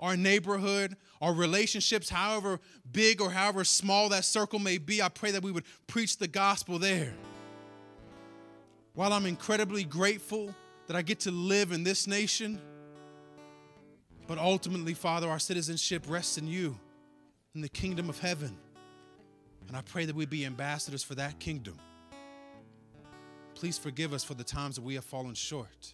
[0.01, 2.59] our neighborhood, our relationships, however
[2.91, 6.27] big or however small that circle may be, I pray that we would preach the
[6.27, 7.13] gospel there.
[8.93, 10.53] While I'm incredibly grateful
[10.87, 12.59] that I get to live in this nation,
[14.27, 16.77] but ultimately, Father, our citizenship rests in you,
[17.53, 18.57] in the kingdom of heaven.
[19.67, 21.77] And I pray that we be ambassadors for that kingdom.
[23.61, 25.93] Please forgive us for the times that we have fallen short.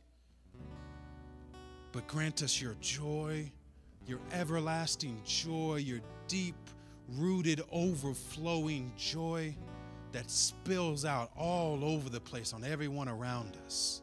[1.92, 3.52] But grant us your joy
[4.08, 6.56] your everlasting joy, your deep
[7.10, 9.54] rooted, overflowing joy
[10.14, 14.02] that spills out all over the place on everyone around us.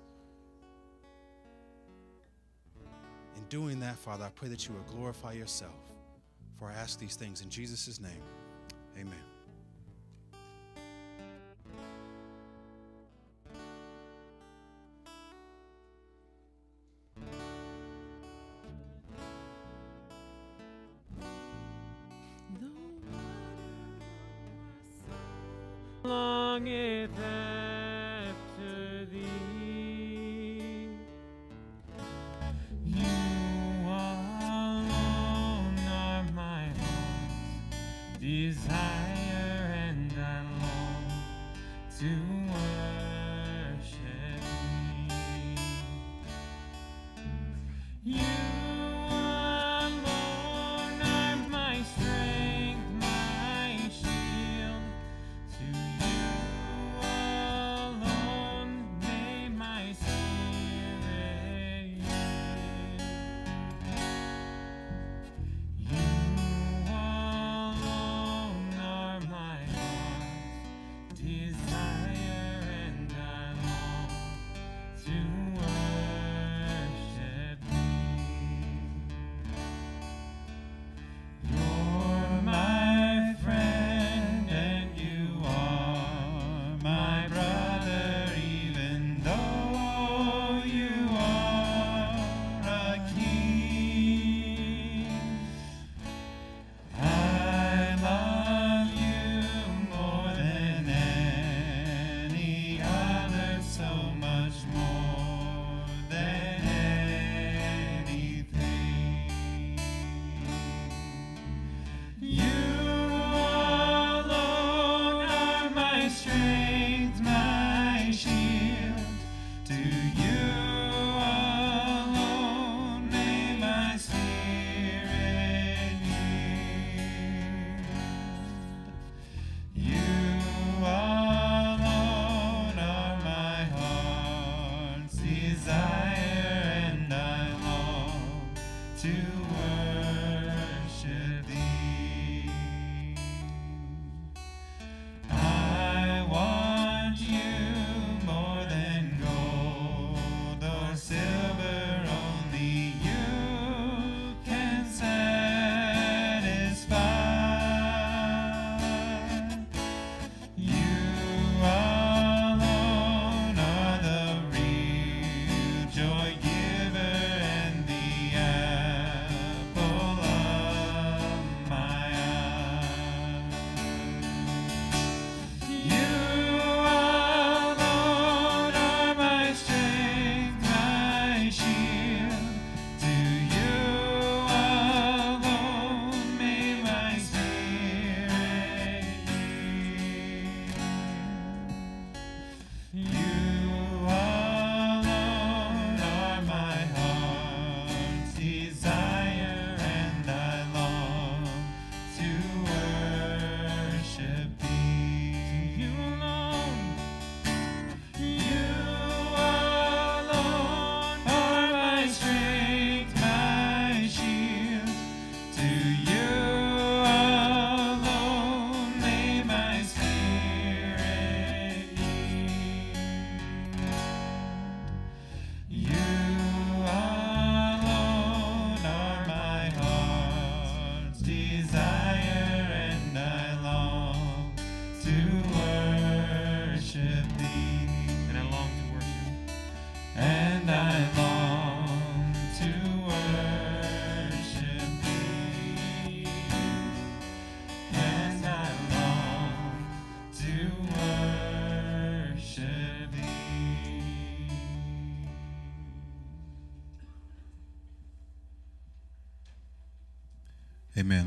[3.36, 5.73] In doing that, Father, I pray that you will glorify yourself.
[6.59, 8.23] For I ask these things in Jesus' name.
[8.97, 9.34] Amen.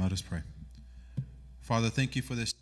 [0.07, 0.39] Let us pray.
[1.59, 2.53] Father, thank you for this.